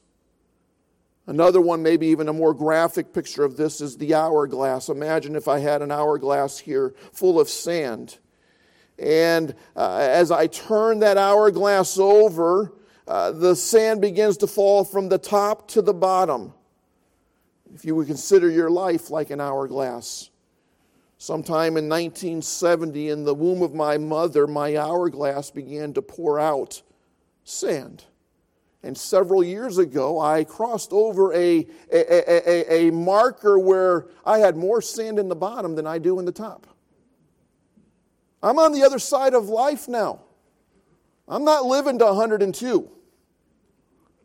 Another 1.27 1.61
one, 1.61 1.83
maybe 1.83 2.07
even 2.07 2.29
a 2.29 2.33
more 2.33 2.55
graphic 2.55 3.13
picture 3.13 3.43
of 3.43 3.57
this, 3.57 3.81
is 3.81 3.97
the 3.97 4.15
hourglass. 4.15 4.89
Imagine 4.89 5.35
if 5.35 5.49
I 5.49 5.59
had 5.59 5.83
an 5.83 5.91
hourglass 5.91 6.59
here 6.59 6.95
full 7.13 7.41
of 7.41 7.49
sand. 7.49 8.19
And 8.99 9.55
uh, 9.75 9.99
as 10.01 10.31
I 10.31 10.47
turn 10.47 11.01
that 11.01 11.17
hourglass 11.17 11.99
over, 11.99 12.73
uh, 13.07 13.33
the 13.33 13.55
sand 13.55 14.01
begins 14.01 14.37
to 14.39 14.47
fall 14.47 14.85
from 14.85 15.09
the 15.09 15.19
top 15.19 15.69
to 15.69 15.83
the 15.83 15.95
bottom. 15.95 16.53
If 17.75 17.85
you 17.85 17.95
would 17.95 18.07
consider 18.07 18.51
your 18.51 18.71
life 18.71 19.11
like 19.11 19.31
an 19.31 19.41
hourglass, 19.41 20.31
Sometime 21.19 21.79
in 21.79 21.89
1970, 21.89 23.09
in 23.09 23.25
the 23.25 23.35
womb 23.35 23.63
of 23.63 23.75
my 23.75 23.97
mother, 23.97 24.47
my 24.47 24.77
hourglass 24.77 25.51
began 25.51 25.95
to 25.95 26.03
pour 26.03 26.39
out 26.39 26.83
sand. 27.43 28.05
And 28.83 28.97
several 28.97 29.43
years 29.43 29.79
ago, 29.79 30.21
I 30.21 30.45
crossed 30.45 30.93
over 30.93 31.33
a, 31.33 31.67
a, 31.91 32.51
a, 32.51 32.89
a, 32.89 32.93
marker 32.93 33.59
where 33.59 34.09
I 34.27 34.39
had 34.39 34.57
more 34.57 34.83
sand 34.83 35.19
in 35.19 35.29
the 35.29 35.35
bottom 35.35 35.75
than 35.75 35.87
I 35.87 35.99
do 35.99 36.19
in 36.19 36.27
the 36.27 36.33
top. 36.33 36.67
I'm 38.47 38.61
on 38.61 38.73
the 38.73 38.85
other 38.85 39.01
side 39.01 39.35
of 39.35 39.49
life 39.49 39.89
now. 39.89 40.21
I'm 41.27 41.45
not 41.45 41.65
living 41.65 41.99
to 41.99 42.05
102. 42.05 42.91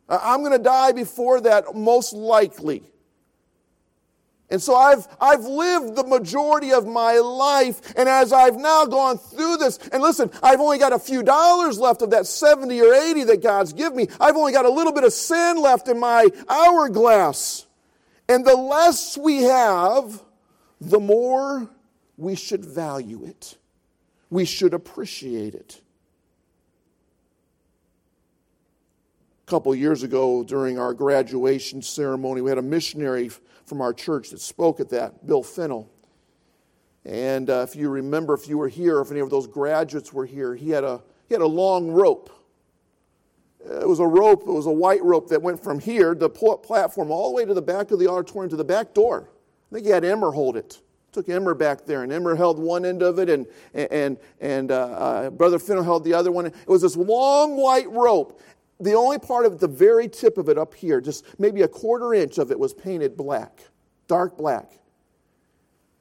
I'm 0.07 0.41
going 0.41 0.51
to 0.51 0.59
die 0.59 0.91
before 0.91 1.41
that, 1.41 1.75
most 1.75 2.13
likely. 2.13 2.83
And 4.51 4.61
so 4.61 4.75
I've, 4.75 5.07
I've 5.19 5.45
lived 5.45 5.95
the 5.95 6.03
majority 6.03 6.71
of 6.71 6.85
my 6.85 7.17
life. 7.17 7.93
And 7.95 8.07
as 8.07 8.31
I've 8.31 8.57
now 8.57 8.85
gone 8.85 9.17
through 9.17 9.57
this, 9.57 9.79
and 9.91 10.03
listen, 10.03 10.29
I've 10.43 10.59
only 10.59 10.77
got 10.77 10.93
a 10.93 10.99
few 10.99 11.23
dollars 11.23 11.79
left 11.79 12.03
of 12.03 12.11
that 12.11 12.27
70 12.27 12.79
or 12.79 12.93
80 12.93 13.23
that 13.23 13.41
God's 13.41 13.73
given 13.73 13.97
me. 13.97 14.07
I've 14.19 14.35
only 14.35 14.51
got 14.51 14.65
a 14.65 14.69
little 14.69 14.93
bit 14.93 15.05
of 15.05 15.13
sin 15.13 15.59
left 15.59 15.87
in 15.87 15.99
my 15.99 16.27
hourglass. 16.47 17.65
And 18.29 18.45
the 18.45 18.55
less 18.55 19.17
we 19.17 19.43
have, 19.43 20.21
the 20.79 20.99
more 20.99 21.69
we 22.17 22.35
should 22.35 22.63
value 22.63 23.23
it. 23.25 23.57
We 24.31 24.45
should 24.45 24.73
appreciate 24.73 25.53
it. 25.53 25.81
A 29.45 29.49
couple 29.49 29.75
years 29.75 30.03
ago, 30.03 30.41
during 30.43 30.79
our 30.79 30.93
graduation 30.93 31.81
ceremony, 31.81 32.39
we 32.39 32.49
had 32.49 32.57
a 32.57 32.63
missionary 32.63 33.29
from 33.65 33.81
our 33.81 33.93
church 33.93 34.29
that 34.29 34.39
spoke 34.39 34.79
at 34.79 34.89
that, 34.89 35.27
Bill 35.27 35.43
Fennell. 35.43 35.91
And 37.03 37.49
uh, 37.49 37.65
if 37.67 37.75
you 37.75 37.89
remember, 37.89 38.33
if 38.33 38.47
you 38.47 38.57
were 38.57 38.69
here, 38.69 39.01
if 39.01 39.11
any 39.11 39.19
of 39.19 39.29
those 39.29 39.47
graduates 39.47 40.13
were 40.13 40.25
here, 40.25 40.55
he 40.55 40.69
had 40.69 40.85
a, 40.85 41.01
he 41.27 41.33
had 41.33 41.41
a 41.41 41.47
long 41.47 41.91
rope. 41.91 42.29
It 43.59 43.87
was 43.87 43.99
a 43.99 44.07
rope, 44.07 44.43
it 44.47 44.51
was 44.51 44.65
a 44.65 44.71
white 44.71 45.03
rope 45.03 45.27
that 45.27 45.41
went 45.41 45.61
from 45.61 45.77
here, 45.77 46.15
the 46.15 46.29
platform, 46.29 47.11
all 47.11 47.29
the 47.29 47.35
way 47.35 47.43
to 47.43 47.53
the 47.53 47.61
back 47.61 47.91
of 47.91 47.99
the 47.99 48.07
auditorium, 48.07 48.49
to 48.51 48.55
the 48.55 48.63
back 48.63 48.93
door. 48.93 49.29
I 49.69 49.75
think 49.75 49.85
he 49.85 49.91
had 49.91 50.05
Emmer 50.05 50.31
hold 50.31 50.55
it. 50.55 50.79
Took 51.11 51.27
Emmer 51.27 51.53
back 51.53 51.85
there, 51.85 52.03
and 52.03 52.11
Emmer 52.11 52.35
held 52.35 52.57
one 52.57 52.85
end 52.85 53.01
of 53.01 53.19
it, 53.19 53.29
and, 53.29 53.45
and, 53.73 54.17
and 54.39 54.71
uh, 54.71 54.75
uh, 54.75 55.29
Brother 55.29 55.59
Fennell 55.59 55.83
held 55.83 56.05
the 56.05 56.13
other 56.13 56.31
one. 56.31 56.45
It 56.45 56.67
was 56.67 56.81
this 56.81 56.95
long 56.95 57.57
white 57.57 57.89
rope 57.89 58.39
the 58.81 58.93
only 58.93 59.19
part 59.19 59.45
of 59.45 59.59
the 59.59 59.67
very 59.67 60.09
tip 60.09 60.37
of 60.37 60.49
it 60.49 60.57
up 60.57 60.73
here, 60.73 60.99
just 60.99 61.39
maybe 61.39 61.61
a 61.61 61.67
quarter 61.67 62.13
inch 62.13 62.39
of 62.39 62.51
it, 62.51 62.59
was 62.59 62.73
painted 62.73 63.15
black, 63.15 63.61
dark 64.07 64.37
black. 64.37 64.71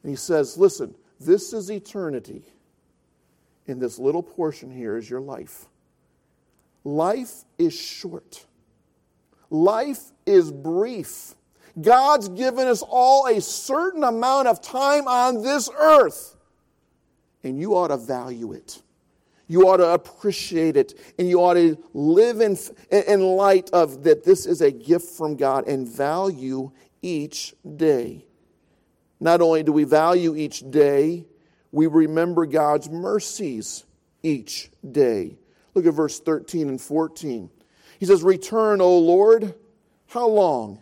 And 0.01 0.09
he 0.09 0.15
says, 0.15 0.57
Listen, 0.57 0.95
this 1.19 1.53
is 1.53 1.69
eternity. 1.69 2.43
And 3.67 3.79
this 3.79 3.99
little 3.99 4.23
portion 4.23 4.71
here 4.71 4.97
is 4.97 5.09
your 5.09 5.21
life. 5.21 5.67
Life 6.83 7.45
is 7.59 7.73
short, 7.73 8.45
life 9.49 10.11
is 10.25 10.51
brief. 10.51 11.35
God's 11.79 12.29
given 12.29 12.67
us 12.67 12.83
all 12.87 13.27
a 13.27 13.39
certain 13.39 14.03
amount 14.03 14.47
of 14.47 14.61
time 14.61 15.07
on 15.07 15.41
this 15.41 15.69
earth, 15.77 16.35
and 17.43 17.59
you 17.59 17.75
ought 17.75 17.89
to 17.89 17.97
value 17.97 18.51
it. 18.53 18.81
You 19.51 19.67
ought 19.67 19.77
to 19.77 19.89
appreciate 19.89 20.77
it 20.77 20.97
and 21.19 21.27
you 21.27 21.41
ought 21.41 21.55
to 21.55 21.77
live 21.93 22.39
in, 22.39 22.57
in 22.89 23.19
light 23.19 23.69
of 23.71 24.03
that 24.03 24.23
this 24.23 24.45
is 24.45 24.61
a 24.61 24.71
gift 24.71 25.09
from 25.09 25.35
God 25.35 25.67
and 25.67 25.85
value 25.85 26.71
each 27.01 27.53
day. 27.75 28.25
Not 29.19 29.41
only 29.41 29.63
do 29.63 29.73
we 29.73 29.83
value 29.83 30.37
each 30.37 30.71
day, 30.71 31.25
we 31.73 31.87
remember 31.87 32.45
God's 32.45 32.89
mercies 32.89 33.83
each 34.23 34.71
day. 34.89 35.37
Look 35.73 35.85
at 35.85 35.93
verse 35.93 36.21
13 36.21 36.69
and 36.69 36.79
14. 36.79 37.49
He 37.99 38.05
says, 38.05 38.23
Return, 38.23 38.79
O 38.79 38.99
Lord, 38.99 39.53
how 40.07 40.27
long? 40.27 40.81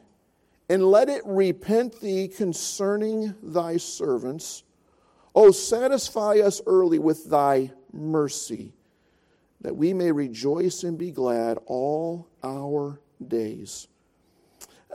And 0.70 0.86
let 0.86 1.10
it 1.10 1.24
repent 1.26 2.00
thee 2.00 2.28
concerning 2.28 3.34
thy 3.42 3.78
servants. 3.78 4.64
O 5.34 5.52
satisfy 5.52 6.40
us 6.40 6.62
early 6.68 7.00
with 7.00 7.30
thy 7.30 7.72
mercy, 7.92 8.74
that 9.62 9.76
we 9.76 9.94
may 9.94 10.12
rejoice 10.12 10.84
and 10.84 10.98
be 10.98 11.12
glad 11.12 11.58
all 11.66 12.28
our 12.44 13.00
days. 13.26 13.88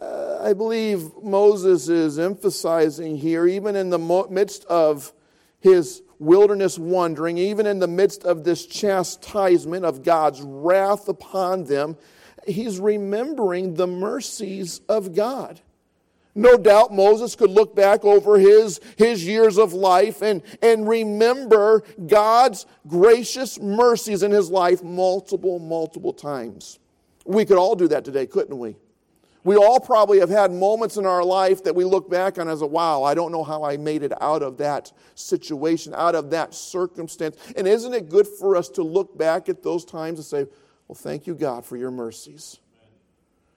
Uh, 0.01 0.39
I 0.43 0.53
believe 0.53 1.11
Moses 1.23 1.89
is 1.89 2.19
emphasizing 2.19 3.17
here, 3.17 3.47
even 3.47 3.77
in 3.77 3.91
the 3.91 4.27
midst 4.31 4.65
of 4.67 5.13
his 5.61 6.03
wilderness 6.19 6.79
wandering, 6.79 7.39
even 7.39 7.67
in 7.67 7.79
the 7.79 7.89
midst 7.89 8.25
of 8.25 8.45
this 8.45 8.67
chastisement 8.67 9.85
of 9.85 10.03
God's 10.03 10.41
wrath 10.43 11.09
upon 11.09 11.65
them, 11.65 11.97
he's 12.47 12.79
remembering 12.79 13.75
the 13.75 13.87
mercies 13.87 14.81
of 14.89 15.15
God. 15.15 15.61
No 16.35 16.57
doubt 16.57 16.93
Moses 16.93 17.37
could 17.37 17.51
look 17.51 17.77
back 17.77 18.05
over 18.05 18.39
his, 18.39 18.81
his 18.97 19.25
years 19.25 19.57
of 19.57 19.73
life 19.73 20.21
and, 20.21 20.43
and 20.63 20.89
remember 20.89 21.85
God's 22.07 22.67
gracious 22.89 23.61
mercies 23.61 24.25
in 24.25 24.33
his 24.33 24.51
life 24.51 24.83
multiple, 24.83 25.61
multiple 25.61 26.13
times. 26.13 26.81
We 27.25 27.45
could 27.45 27.57
all 27.57 27.77
do 27.77 27.87
that 27.89 28.05
today, 28.05 28.27
couldn't 28.27 28.59
we? 28.59 28.77
We 29.45 29.57
all 29.57 29.79
probably 29.79 30.21
have 30.21 30.31
had 30.31 30.51
moments 30.51 30.97
in 30.97 31.05
our 31.05 31.23
life 31.23 31.63
that 31.65 31.75
we 31.75 31.85
look 31.85 32.11
back 32.11 32.39
on 32.39 32.49
as 32.49 32.63
a 32.63 32.67
wow, 32.67 33.03
I 33.03 33.13
don't 33.13 33.31
know 33.31 33.45
how 33.45 33.63
I 33.63 33.77
made 33.77 34.03
it 34.03 34.13
out 34.23 34.43
of 34.43 34.57
that 34.57 34.91
situation, 35.15 35.93
out 35.95 36.15
of 36.15 36.31
that 36.31 36.55
circumstance. 36.55 37.37
And 37.55 37.69
isn't 37.69 37.93
it 37.93 38.09
good 38.09 38.27
for 38.27 38.57
us 38.57 38.71
to 38.71 38.83
look 38.83 39.17
back 39.17 39.51
at 39.51 39.63
those 39.63 39.85
times 39.85 40.19
and 40.19 40.25
say, 40.25 40.47
well, 40.89 40.97
thank 40.97 41.27
you, 41.27 41.35
God, 41.35 41.65
for 41.65 41.77
your 41.77 41.91
mercies. 41.91 42.59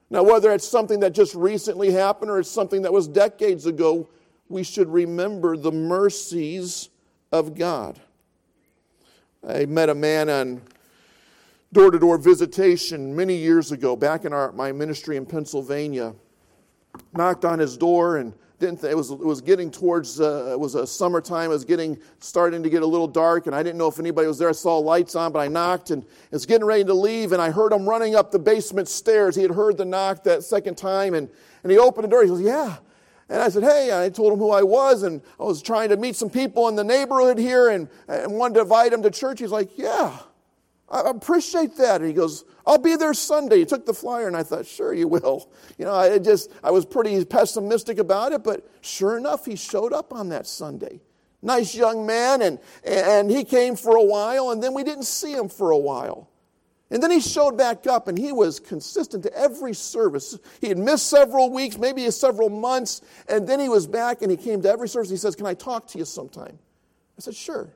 Now, 0.09 0.23
whether 0.23 0.51
it's 0.53 0.67
something 0.67 1.01
that 1.01 1.11
just 1.11 1.35
recently 1.35 1.91
happened 1.91 2.31
or 2.31 2.39
it's 2.39 2.49
something 2.49 2.83
that 2.83 2.93
was 2.93 3.07
decades 3.07 3.65
ago, 3.65 4.07
we 4.47 4.63
should 4.63 4.87
remember 4.87 5.57
the 5.57 5.71
mercies 5.71 6.89
of 7.31 7.55
God. 7.55 7.99
I 9.47 9.65
met 9.65 9.89
a 9.89 9.95
man 9.95 10.29
on 10.29 10.61
door 11.73 11.91
to 11.91 11.99
door 11.99 12.17
visitation 12.17 13.15
many 13.15 13.35
years 13.35 13.73
ago, 13.73 13.95
back 13.95 14.23
in 14.23 14.31
our, 14.31 14.53
my 14.53 14.71
ministry 14.71 15.17
in 15.17 15.25
Pennsylvania. 15.25 16.15
Knocked 17.13 17.45
on 17.45 17.59
his 17.59 17.77
door 17.77 18.17
and 18.17 18.33
didn't 18.59 18.83
it 18.83 18.97
was 18.97 19.11
it 19.11 19.19
was 19.19 19.41
getting 19.41 19.69
towards 19.69 20.19
uh, 20.19 20.49
it 20.51 20.59
was 20.59 20.75
a 20.75 20.87
summertime. 20.87 21.51
It 21.51 21.53
was 21.53 21.65
getting 21.65 21.97
starting 22.19 22.63
to 22.63 22.69
get 22.69 22.81
a 22.81 22.85
little 22.85 23.07
dark, 23.07 23.45
and 23.45 23.55
I 23.55 23.61
didn't 23.61 23.77
know 23.77 23.87
if 23.87 23.99
anybody 23.99 24.27
was 24.27 24.39
there. 24.39 24.49
I 24.49 24.53
saw 24.53 24.77
lights 24.77 25.15
on, 25.15 25.31
but 25.31 25.39
I 25.39 25.47
knocked 25.47 25.91
and 25.91 26.03
it 26.03 26.31
was 26.31 26.45
getting 26.45 26.65
ready 26.65 26.83
to 26.83 26.93
leave, 26.93 27.33
and 27.33 27.41
I 27.41 27.51
heard 27.51 27.71
him 27.71 27.87
running 27.87 28.15
up 28.15 28.31
the 28.31 28.39
basement 28.39 28.87
stairs. 28.87 29.35
He 29.35 29.43
had 29.43 29.51
heard 29.51 29.77
the 29.77 29.85
knock 29.85 30.23
that 30.23 30.43
second 30.43 30.75
time, 30.75 31.13
and 31.13 31.29
and 31.63 31.71
he 31.71 31.77
opened 31.77 32.05
the 32.05 32.09
door. 32.09 32.23
He 32.23 32.29
goes, 32.29 32.41
"Yeah." 32.41 32.77
And 33.29 33.41
I 33.41 33.49
said, 33.49 33.63
Hey, 33.63 34.05
I 34.05 34.09
told 34.09 34.33
him 34.33 34.39
who 34.39 34.51
I 34.51 34.63
was, 34.63 35.03
and 35.03 35.21
I 35.39 35.43
was 35.43 35.61
trying 35.61 35.89
to 35.89 35.97
meet 35.97 36.15
some 36.15 36.29
people 36.29 36.69
in 36.69 36.75
the 36.75 36.83
neighborhood 36.83 37.37
here 37.37 37.69
and, 37.69 37.89
and 38.07 38.31
wanted 38.31 38.53
to 38.55 38.61
invite 38.61 38.93
him 38.93 39.03
to 39.03 39.11
church. 39.11 39.39
He's 39.39 39.51
like, 39.51 39.77
Yeah, 39.77 40.17
I 40.89 41.09
appreciate 41.09 41.75
that. 41.77 42.01
And 42.01 42.07
he 42.07 42.13
goes, 42.13 42.45
I'll 42.65 42.77
be 42.77 42.95
there 42.95 43.13
Sunday. 43.13 43.59
He 43.59 43.65
took 43.65 43.85
the 43.85 43.93
flyer, 43.93 44.27
and 44.27 44.37
I 44.37 44.43
thought, 44.43 44.65
sure, 44.65 44.93
you 44.93 45.07
will. 45.07 45.49
You 45.77 45.85
know, 45.85 45.93
I 45.93 46.17
just, 46.17 46.51
I 46.63 46.71
was 46.71 46.85
pretty 46.85 47.23
pessimistic 47.25 47.97
about 47.97 48.31
it, 48.31 48.43
but 48.43 48.69
sure 48.81 49.17
enough, 49.17 49.45
he 49.45 49.55
showed 49.55 49.93
up 49.93 50.13
on 50.13 50.29
that 50.29 50.47
Sunday. 50.47 51.01
Nice 51.41 51.75
young 51.75 52.05
man, 52.05 52.41
and, 52.41 52.59
and 52.85 53.29
he 53.29 53.43
came 53.43 53.75
for 53.75 53.95
a 53.95 54.03
while, 54.03 54.51
and 54.51 54.63
then 54.63 54.73
we 54.73 54.83
didn't 54.83 55.03
see 55.03 55.33
him 55.33 55.49
for 55.49 55.71
a 55.71 55.77
while. 55.77 56.29
And 56.89 57.03
then 57.03 57.11
he 57.11 57.19
showed 57.19 57.57
back 57.57 57.85
up, 57.85 58.07
and 58.07 58.17
he 58.17 58.31
was 58.31 58.59
consistent 58.59 59.23
to 59.23 59.37
every 59.37 59.73
service. 59.73 60.39
He 60.61 60.69
had 60.69 60.77
missed 60.77 61.09
several 61.09 61.51
weeks, 61.51 61.77
maybe 61.77 62.09
several 62.11 62.49
months, 62.49 63.01
and 63.27 63.47
then 63.47 63.59
he 63.59 63.67
was 63.67 63.85
back, 63.87 64.21
and 64.21 64.31
he 64.31 64.37
came 64.37 64.61
to 64.61 64.69
every 64.69 64.87
service. 64.87 65.09
He 65.09 65.17
says, 65.17 65.35
Can 65.35 65.45
I 65.45 65.53
talk 65.53 65.87
to 65.87 65.97
you 65.97 66.05
sometime? 66.05 66.57
I 67.17 67.21
said, 67.21 67.35
Sure. 67.35 67.73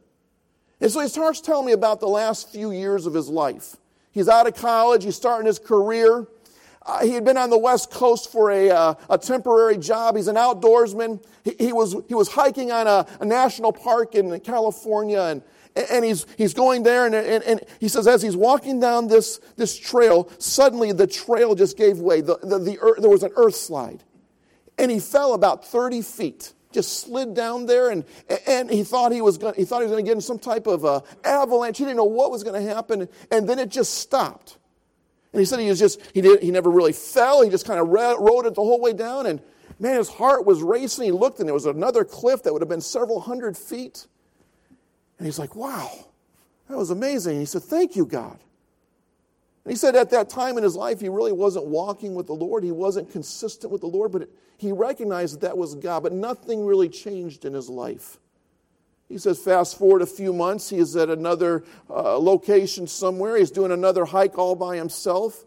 And 0.82 0.92
so 0.92 1.00
he 1.00 1.08
starts 1.08 1.40
telling 1.40 1.68
me 1.68 1.74
about 1.74 2.00
the 2.00 2.08
last 2.08 2.52
few 2.52 2.72
years 2.72 3.06
of 3.06 3.14
his 3.14 3.30
life. 3.30 3.78
He's 4.12 4.28
out 4.28 4.48
of 4.48 4.56
college, 4.56 5.04
he's 5.04 5.16
starting 5.16 5.46
his 5.46 5.60
career. 5.60 6.28
Uh, 6.84 7.06
he 7.06 7.12
had 7.12 7.24
been 7.24 7.38
on 7.38 7.52
the 7.52 7.58
West 7.60 7.92
Coast 7.92 8.32
for 8.32 8.50
a, 8.50 8.72
uh, 8.72 8.96
a 9.08 9.18
temporary 9.20 9.78
job. 9.78 10.16
He's 10.16 10.28
an 10.28 10.36
outdoorsman. 10.36 11.24
He, 11.44 11.56
he, 11.60 11.74
was, 11.74 11.96
he 12.08 12.16
was 12.16 12.28
hiking 12.28 12.72
on 12.72 12.88
a, 12.88 13.06
a 13.20 13.26
national 13.26 13.72
park 13.72 14.16
in 14.16 14.40
California, 14.40 15.22
and, 15.22 15.44
and 15.76 16.04
he's, 16.04 16.26
he's 16.40 16.56
going 16.56 16.82
there, 16.82 17.06
and, 17.06 17.14
and, 17.14 17.44
and, 17.44 17.62
he 17.80 17.88
says, 17.88 18.08
as 18.08 18.24
he's 18.24 18.36
walking 18.36 18.80
down 18.80 19.08
this, 19.08 19.40
this 19.58 19.78
trail, 19.78 20.28
suddenly 20.40 20.92
the 20.92 21.06
trail 21.06 21.54
just 21.54 21.78
gave 21.78 22.00
way. 22.00 22.22
The, 22.22 22.40
the, 22.42 22.58
the 22.58 22.80
earth, 22.80 23.00
there 23.00 23.12
was 23.12 23.22
an 23.22 23.32
earth 23.36 23.56
slide, 23.56 24.04
and 24.80 24.90
he 24.90 25.00
fell 25.00 25.36
about 25.36 25.64
30 25.64 26.02
feet 26.02 26.54
just 26.72 27.00
slid 27.02 27.34
down 27.34 27.66
there 27.66 27.90
and, 27.90 28.06
and 28.48 28.70
he 28.70 28.84
thought 28.84 29.12
he 29.12 29.22
was 29.22 29.38
going 29.38 29.54
he 29.56 29.66
thought 29.66 29.80
he 29.80 29.86
was 29.86 29.92
going 29.92 30.04
to 30.04 30.10
get 30.10 30.16
in 30.16 30.22
some 30.22 30.40
type 30.40 30.68
of 30.68 30.86
uh, 30.86 31.02
avalanche 31.24 31.78
he 31.78 31.84
didn't 31.84 31.98
know 31.98 32.04
what 32.04 32.32
was 32.32 32.44
going 32.44 32.62
to 32.62 32.74
happen 32.74 33.08
and 33.32 33.48
then 33.48 33.60
it 33.60 33.70
just 33.70 33.96
stopped 33.96 34.58
and 35.34 35.40
he 35.40 35.46
said 35.46 35.60
he 35.60 35.70
was 35.70 35.80
just 35.80 36.02
he 36.14 36.22
did 36.22 36.42
he 36.42 36.52
never 36.52 36.70
really 36.70 36.94
fell 36.94 37.42
he 37.42 37.50
just 37.50 37.66
kind 37.66 37.80
of 37.80 37.88
rode 37.90 38.46
it 38.46 38.56
the 38.56 38.62
whole 38.62 38.82
way 38.82 38.94
down 38.94 39.26
and 39.26 39.42
man, 39.82 39.98
his 39.98 40.10
heart 40.10 40.46
was 40.46 40.62
racing. 40.62 41.06
He 41.06 41.12
looked, 41.12 41.40
and 41.40 41.48
there 41.48 41.54
was 41.54 41.66
another 41.66 42.06
cliff 42.06 42.44
that 42.44 42.54
would 42.54 42.62
have 42.62 42.70
been 42.70 42.82
several 42.82 43.20
hundred 43.20 43.58
feet. 43.58 44.08
And 45.18 45.26
he's 45.26 45.40
like, 45.40 45.56
wow, 45.56 45.90
that 46.70 46.78
was 46.78 46.92
amazing. 46.92 47.34
And 47.34 47.42
he 47.42 47.46
said, 47.46 47.64
Thank 47.64 47.96
you, 47.96 48.06
God. 48.06 48.40
He 49.68 49.76
said 49.76 49.96
at 49.96 50.10
that 50.10 50.30
time 50.30 50.58
in 50.58 50.64
his 50.64 50.76
life, 50.76 51.00
he 51.00 51.10
really 51.10 51.32
wasn't 51.32 51.66
walking 51.66 52.16
with 52.16 52.28
the 52.28 52.34
Lord. 52.34 52.64
He 52.64 52.72
wasn't 52.72 53.12
consistent 53.12 53.72
with 53.72 53.82
the 53.82 53.88
Lord, 53.88 54.12
but 54.12 54.28
he 54.58 54.72
recognized 54.72 55.36
that 55.36 55.42
that 55.42 55.58
was 55.58 55.76
God, 55.76 56.04
but 56.04 56.14
nothing 56.14 56.66
really 56.66 56.90
changed 56.90 57.46
in 57.46 57.54
his 57.54 57.70
life. 57.70 58.20
He 59.08 59.18
says, 59.18 59.38
fast 59.38 59.78
forward 59.78 60.02
a 60.02 60.08
few 60.08 60.34
months, 60.34 60.70
he 60.70 60.78
is 60.78 60.96
at 60.96 61.10
another 61.10 61.64
uh, 61.90 62.18
location 62.18 62.88
somewhere. 62.88 63.38
He's 63.38 63.52
doing 63.52 63.72
another 63.72 64.06
hike 64.06 64.38
all 64.38 64.56
by 64.56 64.78
himself. 64.78 65.44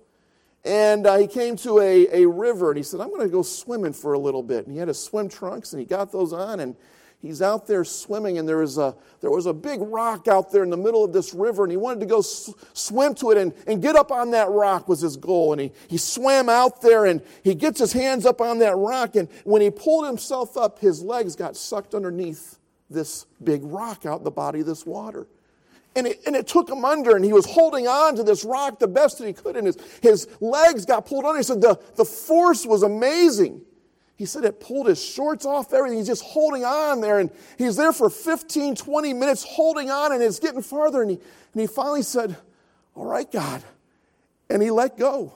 And 0.64 1.06
uh, 1.06 1.16
he 1.18 1.26
came 1.26 1.56
to 1.58 1.80
a, 1.80 2.24
a 2.24 2.28
river 2.28 2.70
and 2.70 2.76
he 2.76 2.82
said, 2.82 3.00
I'm 3.00 3.08
going 3.08 3.22
to 3.22 3.28
go 3.28 3.42
swimming 3.42 3.92
for 3.92 4.12
a 4.12 4.18
little 4.18 4.42
bit. 4.42 4.66
And 4.66 4.72
he 4.72 4.78
had 4.78 4.88
his 4.88 5.02
swim 5.02 5.28
trunks 5.28 5.72
and 5.72 5.80
he 5.80 5.86
got 5.86 6.12
those 6.12 6.32
on 6.32 6.60
and 6.60 6.76
he's 7.24 7.40
out 7.40 7.66
there 7.66 7.84
swimming 7.84 8.36
and 8.38 8.46
there 8.46 8.58
was 8.58 8.76
a, 8.76 8.94
there 9.22 9.30
was 9.30 9.46
a 9.46 9.52
big 9.52 9.80
rock 9.80 10.28
out 10.28 10.52
there 10.52 10.62
in 10.62 10.68
the 10.68 10.76
middle 10.76 11.02
of 11.02 11.12
this 11.12 11.32
river 11.32 11.64
and 11.64 11.70
he 11.70 11.76
wanted 11.76 12.00
to 12.00 12.06
go 12.06 12.20
sw- 12.20 12.50
swim 12.74 13.14
to 13.14 13.30
it 13.30 13.38
and, 13.38 13.54
and 13.66 13.80
get 13.80 13.96
up 13.96 14.12
on 14.12 14.30
that 14.32 14.50
rock 14.50 14.88
was 14.88 15.00
his 15.00 15.16
goal. 15.16 15.52
And 15.52 15.60
he, 15.60 15.72
he 15.88 15.96
swam 15.96 16.50
out 16.50 16.82
there 16.82 17.06
and 17.06 17.22
he 17.42 17.54
gets 17.54 17.80
his 17.80 17.94
hands 17.94 18.26
up 18.26 18.42
on 18.42 18.58
that 18.58 18.76
rock 18.76 19.16
and 19.16 19.28
when 19.44 19.62
he 19.62 19.70
pulled 19.70 20.06
himself 20.06 20.56
up 20.58 20.78
his 20.78 21.02
legs 21.02 21.34
got 21.34 21.56
sucked 21.56 21.94
underneath 21.94 22.58
this 22.90 23.24
big 23.42 23.62
rock 23.64 24.04
out 24.04 24.22
the 24.22 24.30
body 24.30 24.60
of 24.60 24.66
this 24.66 24.84
water. 24.84 25.26
And 25.96 26.08
it, 26.08 26.20
and 26.26 26.36
it 26.36 26.46
took 26.46 26.68
him 26.68 26.84
under 26.84 27.16
and 27.16 27.24
he 27.24 27.32
was 27.32 27.46
holding 27.46 27.86
on 27.86 28.16
to 28.16 28.22
this 28.22 28.44
rock 28.44 28.78
the 28.78 28.88
best 28.88 29.18
that 29.18 29.26
he 29.26 29.32
could 29.32 29.56
and 29.56 29.66
his, 29.66 29.78
his 30.02 30.28
legs 30.40 30.84
got 30.84 31.06
pulled 31.06 31.24
under. 31.24 31.38
He 31.38 31.42
said 31.44 31.62
the, 31.62 31.80
the 31.96 32.04
force 32.04 32.66
was 32.66 32.82
amazing 32.82 33.62
he 34.16 34.26
said 34.26 34.44
it 34.44 34.60
pulled 34.60 34.86
his 34.86 35.02
shorts 35.02 35.44
off, 35.44 35.72
everything. 35.72 35.98
He's 35.98 36.06
just 36.06 36.22
holding 36.22 36.64
on 36.64 37.00
there. 37.00 37.18
And 37.18 37.30
he's 37.58 37.76
there 37.76 37.92
for 37.92 38.08
15, 38.08 38.76
20 38.76 39.12
minutes 39.12 39.42
holding 39.42 39.90
on, 39.90 40.12
and 40.12 40.22
it's 40.22 40.38
getting 40.38 40.62
farther. 40.62 41.02
And 41.02 41.10
he, 41.10 41.16
and 41.16 41.60
he 41.60 41.66
finally 41.66 42.02
said, 42.02 42.36
All 42.94 43.06
right, 43.06 43.30
God. 43.30 43.62
And 44.48 44.62
he 44.62 44.70
let 44.70 44.96
go. 44.96 45.34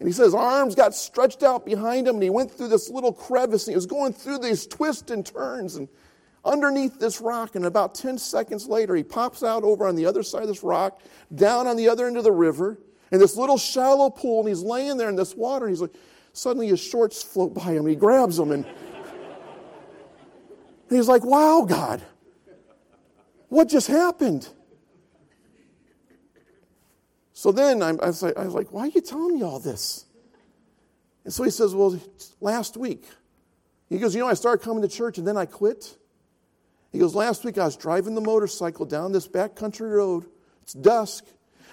And 0.00 0.08
he 0.08 0.14
his 0.14 0.34
arms 0.34 0.74
got 0.74 0.94
stretched 0.94 1.42
out 1.42 1.64
behind 1.64 2.08
him, 2.08 2.16
and 2.16 2.22
he 2.22 2.30
went 2.30 2.50
through 2.50 2.68
this 2.68 2.88
little 2.88 3.12
crevice, 3.12 3.66
and 3.66 3.72
he 3.72 3.76
was 3.76 3.86
going 3.86 4.12
through 4.12 4.38
these 4.38 4.66
twists 4.66 5.10
and 5.10 5.24
turns. 5.24 5.76
And 5.76 5.88
underneath 6.44 6.98
this 6.98 7.20
rock, 7.20 7.54
and 7.54 7.66
about 7.66 7.94
10 7.94 8.18
seconds 8.18 8.66
later, 8.66 8.96
he 8.96 9.02
pops 9.02 9.44
out 9.44 9.62
over 9.62 9.86
on 9.86 9.94
the 9.94 10.06
other 10.06 10.22
side 10.22 10.42
of 10.42 10.48
this 10.48 10.64
rock, 10.64 11.00
down 11.34 11.66
on 11.66 11.76
the 11.76 11.88
other 11.88 12.06
end 12.06 12.16
of 12.16 12.24
the 12.24 12.32
river, 12.32 12.78
in 13.12 13.20
this 13.20 13.36
little 13.36 13.58
shallow 13.58 14.08
pool, 14.08 14.40
and 14.40 14.48
he's 14.48 14.62
laying 14.62 14.96
there 14.96 15.10
in 15.10 15.16
this 15.16 15.34
water, 15.34 15.66
and 15.66 15.72
he's 15.72 15.82
like, 15.82 15.94
Suddenly 16.40 16.68
his 16.68 16.80
shorts 16.80 17.22
float 17.22 17.52
by 17.52 17.72
him. 17.72 17.86
He 17.86 17.94
grabs 17.94 18.38
them 18.38 18.50
and, 18.50 18.64
he's 20.88 21.06
like, 21.06 21.22
Wow, 21.22 21.66
God, 21.68 22.00
what 23.50 23.68
just 23.68 23.88
happened? 23.88 24.48
So 27.34 27.52
then 27.52 27.82
I'm, 27.82 28.00
I, 28.00 28.06
was 28.06 28.22
like, 28.22 28.38
I 28.38 28.46
was 28.46 28.54
like, 28.54 28.72
Why 28.72 28.84
are 28.84 28.86
you 28.86 29.02
telling 29.02 29.34
me 29.34 29.42
all 29.42 29.58
this? 29.58 30.06
And 31.24 31.34
so 31.34 31.42
he 31.42 31.50
says, 31.50 31.74
Well, 31.74 32.00
last 32.40 32.74
week. 32.78 33.04
He 33.90 33.98
goes, 33.98 34.14
You 34.14 34.22
know, 34.22 34.28
I 34.28 34.32
started 34.32 34.64
coming 34.64 34.80
to 34.80 34.88
church 34.88 35.18
and 35.18 35.28
then 35.28 35.36
I 35.36 35.44
quit. 35.44 35.94
He 36.90 37.00
goes, 37.00 37.14
Last 37.14 37.44
week 37.44 37.58
I 37.58 37.66
was 37.66 37.76
driving 37.76 38.14
the 38.14 38.22
motorcycle 38.22 38.86
down 38.86 39.12
this 39.12 39.28
backcountry 39.28 39.92
road. 39.92 40.24
It's 40.62 40.72
dusk. 40.72 41.26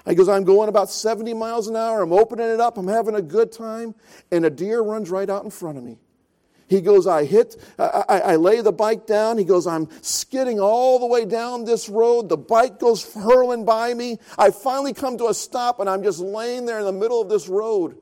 He 0.08 0.16
goes, 0.16 0.30
I'm 0.30 0.46
going 0.46 0.70
about 0.70 0.90
70 0.90 1.34
miles 1.34 1.68
an 1.68 1.76
hour. 1.76 2.02
I'm 2.02 2.14
opening 2.14 2.50
it 2.50 2.62
up. 2.62 2.78
I'm 2.78 2.88
having 2.88 3.16
a 3.16 3.22
good 3.22 3.52
time. 3.52 3.94
And 4.32 4.46
a 4.46 4.50
deer 4.50 4.82
runs 4.82 5.10
right 5.10 5.30
out 5.30 5.44
in 5.44 5.50
front 5.50 5.78
of 5.78 5.84
me. 5.84 5.98
He 6.70 6.82
goes, 6.82 7.08
I 7.08 7.24
hit, 7.24 7.56
I, 7.80 8.04
I, 8.10 8.20
I, 8.20 8.36
lay 8.36 8.60
the 8.60 8.74
bike 8.74 9.08
down. 9.08 9.38
He 9.38 9.46
goes, 9.46 9.66
I'm 9.68 9.88
skidding 10.02 10.60
all 10.60 11.00
the 11.00 11.06
way 11.06 11.24
down 11.24 11.64
this 11.64 11.88
road. 11.88 12.28
The 12.28 12.36
bike 12.36 12.78
goes 12.78 13.14
hurling 13.14 13.64
by 13.64 13.94
me. 13.94 14.18
I 14.38 14.52
finally 14.52 14.94
come 14.94 15.18
to 15.20 15.28
a 15.28 15.34
stop 15.34 15.80
and 15.80 15.90
I'm 15.90 16.04
just 16.04 16.20
laying 16.20 16.66
there 16.66 16.80
in 16.80 16.86
the 16.86 16.92
middle 16.92 17.22
of 17.22 17.30
this 17.30 17.48
road. 17.48 17.98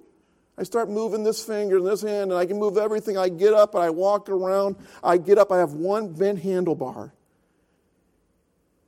I 0.58 0.64
start 0.64 0.90
moving 0.90 1.24
this 1.24 1.44
finger 1.44 1.78
and 1.78 1.86
this 1.86 2.02
hand 2.02 2.32
and 2.32 2.34
I 2.34 2.48
can 2.48 2.58
move 2.58 2.78
everything. 2.78 3.20
I 3.20 3.30
get 3.30 3.54
up 3.54 3.76
and 3.76 3.84
I 3.84 3.92
walk 3.92 4.30
around. 4.30 4.78
I 5.04 5.18
get 5.18 5.38
up. 5.38 5.52
I 5.52 5.60
have 5.60 5.74
one 5.74 6.14
bent 6.14 6.42
handlebar. 6.42 7.04
And 7.04 7.12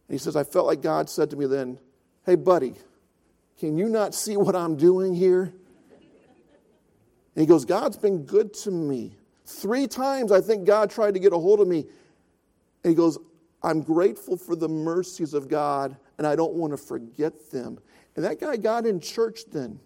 he 0.09 0.17
says, 0.17 0.35
I 0.35 0.43
felt 0.43 0.65
like 0.65 0.81
God 0.81 1.07
said 1.07 1.29
to 1.31 1.35
me 1.35 1.45
then, 1.45 1.77
Hey, 2.25 2.35
buddy, 2.35 2.73
can 3.59 3.77
you 3.77 3.89
not 3.89 4.13
see 4.13 4.37
what 4.37 4.55
I'm 4.55 4.75
doing 4.75 5.13
here? 5.13 5.53
And 7.35 7.41
he 7.41 7.45
goes, 7.45 7.65
God's 7.65 7.97
been 7.97 8.23
good 8.23 8.53
to 8.55 8.71
me. 8.71 9.15
Three 9.45 9.87
times 9.87 10.31
I 10.31 10.41
think 10.41 10.65
God 10.65 10.89
tried 10.89 11.13
to 11.13 11.19
get 11.19 11.33
a 11.33 11.37
hold 11.37 11.59
of 11.59 11.67
me. 11.67 11.85
And 12.83 12.91
he 12.91 12.95
goes, 12.95 13.17
I'm 13.63 13.81
grateful 13.81 14.37
for 14.37 14.55
the 14.55 14.69
mercies 14.69 15.33
of 15.33 15.47
God, 15.47 15.97
and 16.17 16.27
I 16.27 16.35
don't 16.35 16.53
want 16.53 16.73
to 16.73 16.77
forget 16.77 17.51
them. 17.51 17.79
And 18.15 18.25
that 18.25 18.39
guy 18.39 18.57
got 18.57 18.85
in 18.85 18.99
church 18.99 19.41
then. 19.51 19.79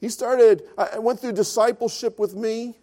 He 0.00 0.08
started, 0.08 0.62
I 0.76 0.98
went 0.98 1.20
through 1.20 1.32
discipleship 1.32 2.18
with 2.18 2.34
me 2.34 2.78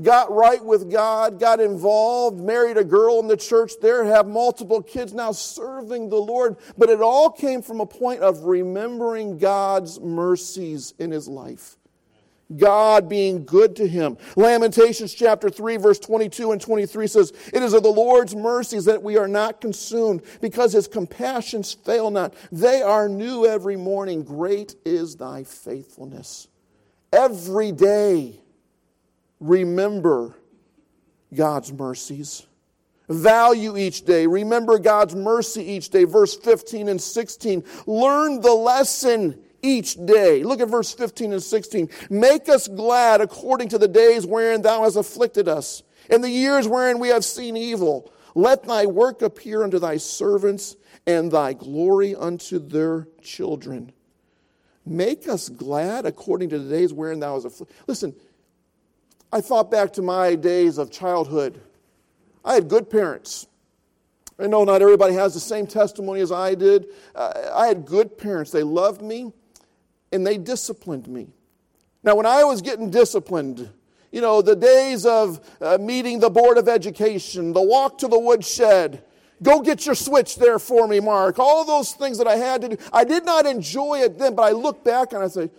got 0.00 0.32
right 0.32 0.64
with 0.64 0.90
God, 0.90 1.38
got 1.38 1.60
involved, 1.60 2.40
married 2.40 2.76
a 2.76 2.84
girl 2.84 3.20
in 3.20 3.26
the 3.26 3.36
church 3.36 3.72
there, 3.80 4.04
have 4.04 4.26
multiple 4.26 4.82
kids 4.82 5.12
now 5.12 5.32
serving 5.32 6.08
the 6.08 6.16
Lord. 6.16 6.56
But 6.78 6.90
it 6.90 7.00
all 7.00 7.30
came 7.30 7.62
from 7.62 7.80
a 7.80 7.86
point 7.86 8.20
of 8.20 8.44
remembering 8.44 9.38
God's 9.38 10.00
mercies 10.00 10.94
in 10.98 11.10
his 11.10 11.28
life. 11.28 11.76
God 12.56 13.08
being 13.08 13.44
good 13.44 13.76
to 13.76 13.86
him. 13.86 14.16
Lamentations 14.34 15.14
chapter 15.14 15.48
3, 15.48 15.76
verse 15.76 16.00
22 16.00 16.50
and 16.50 16.60
23 16.60 17.06
says, 17.06 17.32
It 17.52 17.62
is 17.62 17.74
of 17.74 17.84
the 17.84 17.90
Lord's 17.90 18.34
mercies 18.34 18.86
that 18.86 19.02
we 19.02 19.16
are 19.16 19.28
not 19.28 19.60
consumed, 19.60 20.22
because 20.40 20.72
his 20.72 20.88
compassions 20.88 21.72
fail 21.72 22.10
not. 22.10 22.34
They 22.50 22.82
are 22.82 23.08
new 23.08 23.46
every 23.46 23.76
morning. 23.76 24.24
Great 24.24 24.74
is 24.84 25.14
thy 25.14 25.44
faithfulness. 25.44 26.48
Every 27.12 27.70
day 27.70 28.40
remember 29.40 30.36
God's 31.34 31.72
mercies. 31.72 32.46
Value 33.08 33.76
each 33.76 34.04
day. 34.04 34.26
Remember 34.26 34.78
God's 34.78 35.16
mercy 35.16 35.64
each 35.64 35.90
day. 35.90 36.04
Verse 36.04 36.36
15 36.36 36.88
and 36.88 37.00
16. 37.00 37.64
Learn 37.86 38.40
the 38.40 38.54
lesson 38.54 39.36
each 39.62 39.94
day. 40.06 40.44
Look 40.44 40.60
at 40.60 40.68
verse 40.68 40.92
15 40.92 41.32
and 41.32 41.42
16. 41.42 41.88
Make 42.08 42.48
us 42.48 42.68
glad 42.68 43.20
according 43.20 43.70
to 43.70 43.78
the 43.78 43.88
days 43.88 44.26
wherein 44.26 44.62
thou 44.62 44.84
hast 44.84 44.96
afflicted 44.96 45.48
us, 45.48 45.82
and 46.08 46.22
the 46.22 46.30
years 46.30 46.68
wherein 46.68 46.98
we 46.98 47.08
have 47.08 47.24
seen 47.24 47.56
evil. 47.56 48.12
Let 48.34 48.62
thy 48.62 48.86
work 48.86 49.22
appear 49.22 49.64
unto 49.64 49.78
thy 49.78 49.96
servants, 49.96 50.76
and 51.06 51.32
thy 51.32 51.52
glory 51.52 52.14
unto 52.14 52.58
their 52.58 53.08
children. 53.22 53.92
Make 54.86 55.28
us 55.28 55.48
glad 55.48 56.06
according 56.06 56.50
to 56.50 56.58
the 56.58 56.70
days 56.70 56.92
wherein 56.92 57.20
thou 57.20 57.34
hast 57.34 57.46
afflicted. 57.46 57.76
Listen, 57.86 58.14
I 59.32 59.40
thought 59.40 59.70
back 59.70 59.92
to 59.94 60.02
my 60.02 60.34
days 60.34 60.78
of 60.78 60.90
childhood. 60.90 61.60
I 62.44 62.54
had 62.54 62.68
good 62.68 62.90
parents. 62.90 63.46
I 64.38 64.46
know 64.46 64.64
not 64.64 64.82
everybody 64.82 65.14
has 65.14 65.34
the 65.34 65.40
same 65.40 65.66
testimony 65.66 66.20
as 66.20 66.32
I 66.32 66.54
did. 66.54 66.86
Uh, 67.14 67.50
I 67.54 67.66
had 67.66 67.84
good 67.84 68.16
parents. 68.16 68.50
They 68.50 68.62
loved 68.62 69.02
me 69.02 69.32
and 70.10 70.26
they 70.26 70.38
disciplined 70.38 71.06
me. 71.06 71.28
Now, 72.02 72.16
when 72.16 72.26
I 72.26 72.44
was 72.44 72.62
getting 72.62 72.90
disciplined, 72.90 73.68
you 74.10 74.20
know, 74.20 74.42
the 74.42 74.56
days 74.56 75.04
of 75.06 75.40
uh, 75.60 75.78
meeting 75.78 76.18
the 76.18 76.30
Board 76.30 76.58
of 76.58 76.68
Education, 76.68 77.52
the 77.52 77.62
walk 77.62 77.98
to 77.98 78.08
the 78.08 78.18
woodshed, 78.18 79.04
go 79.42 79.60
get 79.60 79.86
your 79.86 79.94
switch 79.94 80.36
there 80.36 80.58
for 80.58 80.88
me, 80.88 80.98
Mark, 80.98 81.38
all 81.38 81.64
those 81.64 81.92
things 81.92 82.18
that 82.18 82.26
I 82.26 82.36
had 82.36 82.62
to 82.62 82.68
do, 82.70 82.76
I 82.92 83.04
did 83.04 83.24
not 83.24 83.46
enjoy 83.46 84.00
it 84.00 84.18
then, 84.18 84.34
but 84.34 84.42
I 84.42 84.50
look 84.52 84.82
back 84.82 85.12
and 85.12 85.22
I 85.22 85.28
say, 85.28 85.50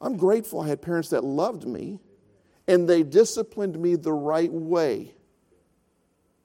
I'm 0.00 0.16
grateful 0.16 0.60
I 0.60 0.68
had 0.68 0.82
parents 0.82 1.10
that 1.10 1.24
loved 1.24 1.66
me 1.66 2.00
and 2.68 2.88
they 2.88 3.02
disciplined 3.02 3.80
me 3.80 3.96
the 3.96 4.12
right 4.12 4.52
way, 4.52 5.14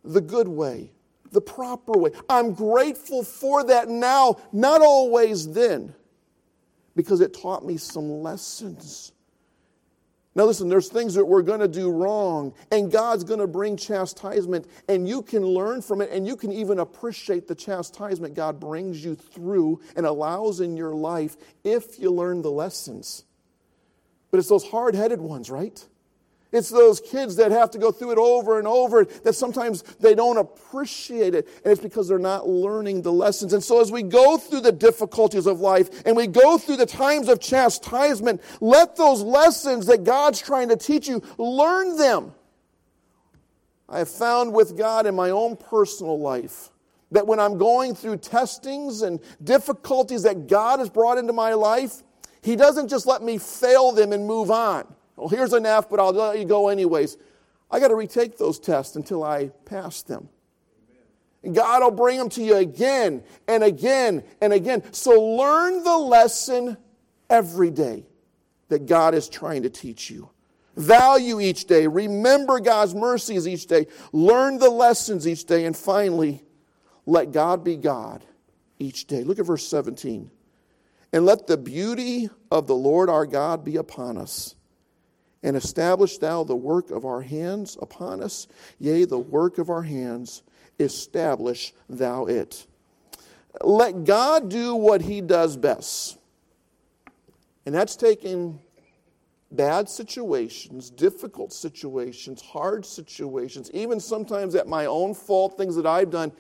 the 0.03 0.21
good 0.21 0.47
way, 0.47 0.91
the 1.31 1.41
proper 1.41 1.91
way. 1.91 2.12
I'm 2.29 2.53
grateful 2.53 3.24
for 3.24 3.65
that 3.65 3.89
now, 3.89 4.38
not 4.53 4.82
always 4.82 5.51
then, 5.51 5.93
because 6.95 7.21
it 7.21 7.34
taught 7.34 7.65
me 7.65 7.78
some 7.78 8.09
lessons. 8.09 9.11
Now, 10.36 10.45
listen, 10.45 10.67
there's 10.67 10.89
things 10.89 11.13
that 11.13 11.26
we're 11.26 11.43
going 11.43 11.59
to 11.59 11.67
do 11.67 11.91
wrong, 11.91 12.55
and 12.71 12.91
God's 12.91 13.24
going 13.24 13.39
to 13.39 13.45
bring 13.45 13.78
chastisement, 13.78 14.65
and 14.89 15.07
you 15.07 15.21
can 15.21 15.45
learn 15.45 15.82
from 15.82 16.01
it, 16.01 16.09
and 16.11 16.26
you 16.26 16.36
can 16.36 16.51
even 16.51 16.80
appreciate 16.80 17.47
the 17.47 17.53
chastisement 17.53 18.34
God 18.34 18.59
brings 18.59 19.03
you 19.05 19.13
through 19.13 19.82
and 19.95 20.07
allows 20.07 20.59
in 20.59 20.76
your 20.76 20.95
life 20.95 21.38
if 21.63 21.99
you 21.99 22.09
learn 22.09 22.41
the 22.41 22.49
lessons. 22.49 23.26
But 24.32 24.39
it's 24.39 24.49
those 24.49 24.65
hard 24.65 24.95
headed 24.95 25.21
ones, 25.21 25.51
right? 25.51 25.86
It's 26.54 26.70
those 26.70 27.01
kids 27.01 27.36
that 27.38 27.51
have 27.51 27.72
to 27.72 27.80
go 27.80 27.91
through 27.91 28.12
it 28.12 28.20
over 28.20 28.60
and 28.60 28.68
over 28.68 29.06
that 29.06 29.34
sometimes 29.34 29.82
they 29.99 30.14
don't 30.14 30.38
appreciate 30.38 31.34
it. 31.34 31.47
And 31.66 31.72
it's 31.72 31.82
because 31.82 32.08
they're 32.08 32.20
not 32.20 32.47
learning 32.47 33.01
the 33.01 33.12
lessons. 33.12 33.54
And 33.54 33.64
so 33.64 33.82
as 33.82 33.91
we 33.91 34.04
go 34.04 34.38
through 34.38 34.62
the 34.62 34.72
difficulties 34.72 35.47
of 35.47 35.60
life 35.62 36.06
and 36.06 36.16
we 36.16 36.28
go 36.28 36.60
through 36.60 36.78
the 36.78 36.86
times 36.86 37.28
of 37.28 37.39
chastisement, 37.41 38.39
let 38.62 38.95
those 38.95 39.24
lessons 39.24 39.88
that 39.88 40.04
God's 40.04 40.39
trying 40.39 40.70
to 40.70 40.78
teach 40.78 41.08
you, 41.08 41.24
learn 41.39 41.97
them. 41.97 42.36
I 43.89 43.97
have 43.97 44.10
found 44.10 44.54
with 44.54 44.78
God 44.78 45.08
in 45.08 45.16
my 45.16 45.32
own 45.32 45.56
personal 45.56 46.20
life 46.20 46.70
that 47.12 47.26
when 47.26 47.39
I'm 47.39 47.58
going 47.58 47.95
through 47.95 48.18
testings 48.18 49.01
and 49.01 49.20
difficulties 49.43 50.22
that 50.24 50.45
God 50.45 50.78
has 50.78 50.89
brought 50.89 51.18
into 51.18 51.34
my 51.34 51.56
life, 51.56 52.04
He 52.43 52.56
doesn't 52.56 52.89
just 52.89 53.08
let 53.08 53.24
me 53.24 53.39
fail 53.39 53.91
them 53.91 54.14
and 54.14 54.28
move 54.28 54.51
on. 54.51 54.86
Well, 55.16 55.28
here's 55.28 55.53
enough, 55.53 55.89
but 55.89 55.99
I'll 55.99 56.11
let 56.11 56.39
you 56.39 56.45
go 56.45 56.70
anyways. 56.70 57.18
I 57.70 57.80
got 57.80 57.89
to 57.89 57.95
retake 57.95 58.38
those 58.38 58.59
tests 58.59 58.95
until 58.95 59.24
I 59.24 59.47
pass 59.66 60.03
them. 60.03 60.30
And 61.43 61.53
God 61.53 61.84
will 61.84 61.91
bring 61.91 62.18
them 62.18 62.30
to 62.30 62.43
you 62.43 62.55
again 62.55 63.24
and 63.47 63.64
again 63.64 64.24
and 64.41 64.53
again. 64.53 64.82
So 64.93 65.20
learn 65.22 65.84
the 65.84 65.97
lesson 65.97 66.78
every 67.30 67.70
day 67.70 68.05
that 68.70 68.86
God 68.86 69.14
is 69.14 69.28
trying 69.28 69.64
to 69.64 69.70
teach 69.70 70.09
you. 70.09 70.30
Value 70.76 71.39
each 71.39 71.66
day. 71.66 71.86
Remember 71.86 72.59
God's 72.59 72.95
mercies 72.95 73.47
each 73.47 73.68
day. 73.68 73.88
Learn 74.11 74.57
the 74.57 74.70
lessons 74.70 75.28
each 75.28 75.45
day. 75.45 75.66
And 75.66 75.76
finally, 75.76 76.43
let 77.05 77.32
God 77.32 77.64
be 77.64 77.76
God 77.76 78.24
each 78.80 79.05
day. 79.05 79.24
Look 79.24 79.38
at 79.38 79.45
verse 79.45 79.68
17. 79.68 80.32
And 81.11 81.26
let 81.26 81.45
the 81.45 81.57
beauty 81.57 82.30
of 82.49 82.66
the 82.66 82.76
Lord 82.76 83.09
our 83.09 83.26
God 83.26 83.64
be 83.64 83.76
upon 83.76 84.18
us 84.18 84.55
and 85.44 85.58
establish 85.58 86.18
thou 86.18 86.44
the 86.44 86.56
work 86.56 86.89
of 86.89 87.06
our 87.06 87.22
hands 87.22 87.78
upon 87.82 88.24
us. 88.24 88.48
Yea, 88.80 89.06
the 89.06 89.20
work 89.20 89.58
of 89.58 89.70
our 89.70 89.84
hands, 89.84 90.41
establish 90.80 91.74
thou 91.89 92.26
it. 92.26 92.66
Let 93.62 94.06
God 94.06 94.50
do 94.50 94.74
what 94.74 95.02
he 95.02 95.22
does 95.22 95.58
best. 95.58 96.18
And 97.66 97.76
that's 97.76 97.96
taking 97.96 98.60
bad 99.52 99.88
situations, 99.88 100.89
difficult 100.89 101.54
situations, 101.54 102.41
hard 102.41 102.86
situations, 102.86 103.70
even 103.74 104.00
sometimes 104.00 104.56
at 104.56 104.68
my 104.68 104.86
own 104.86 105.14
fault, 105.14 105.58
things 105.58 105.76
that 105.76 105.86
I've 105.86 106.10
done. 106.10 106.32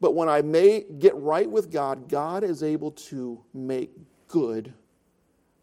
But 0.00 0.14
when 0.14 0.28
I 0.28 0.42
may 0.42 0.84
get 0.98 1.16
right 1.16 1.50
with 1.50 1.70
God, 1.70 2.08
God 2.08 2.44
is 2.44 2.62
able 2.62 2.90
to 2.92 3.42
make 3.54 3.90
good 4.28 4.72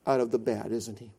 out 0.06 0.20
of 0.20 0.32
the 0.32 0.40
bad, 0.40 0.72
isn't 0.72 1.00
he? 1.00 1.12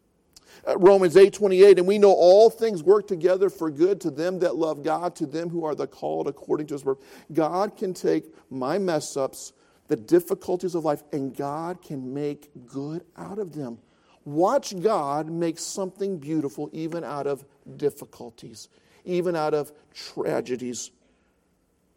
Uh, 0.66 0.78
Romans 0.78 1.16
8 1.16 1.32
28, 1.32 1.78
and 1.78 1.86
we 1.86 1.98
know 1.98 2.12
all 2.12 2.50
things 2.50 2.82
work 2.82 3.06
together 3.06 3.50
for 3.50 3.70
good 3.70 4.00
to 4.00 4.10
them 4.10 4.38
that 4.40 4.56
love 4.56 4.82
God, 4.82 5.14
to 5.16 5.26
them 5.26 5.48
who 5.48 5.64
are 5.64 5.74
the 5.74 5.86
called 5.86 6.28
according 6.28 6.66
to 6.68 6.74
his 6.74 6.84
word. 6.84 6.98
God 7.32 7.76
can 7.76 7.94
take 7.94 8.24
my 8.50 8.78
mess 8.78 9.16
ups, 9.16 9.52
the 9.88 9.96
difficulties 9.96 10.74
of 10.74 10.84
life, 10.84 11.02
and 11.12 11.34
God 11.36 11.82
can 11.82 12.12
make 12.12 12.50
good 12.66 13.04
out 13.16 13.38
of 13.38 13.52
them. 13.54 13.78
Watch 14.24 14.78
God 14.82 15.30
make 15.30 15.58
something 15.58 16.18
beautiful 16.18 16.68
even 16.72 17.02
out 17.02 17.26
of 17.26 17.44
difficulties, 17.76 18.68
even 19.04 19.34
out 19.34 19.54
of 19.54 19.72
tragedies. 19.94 20.90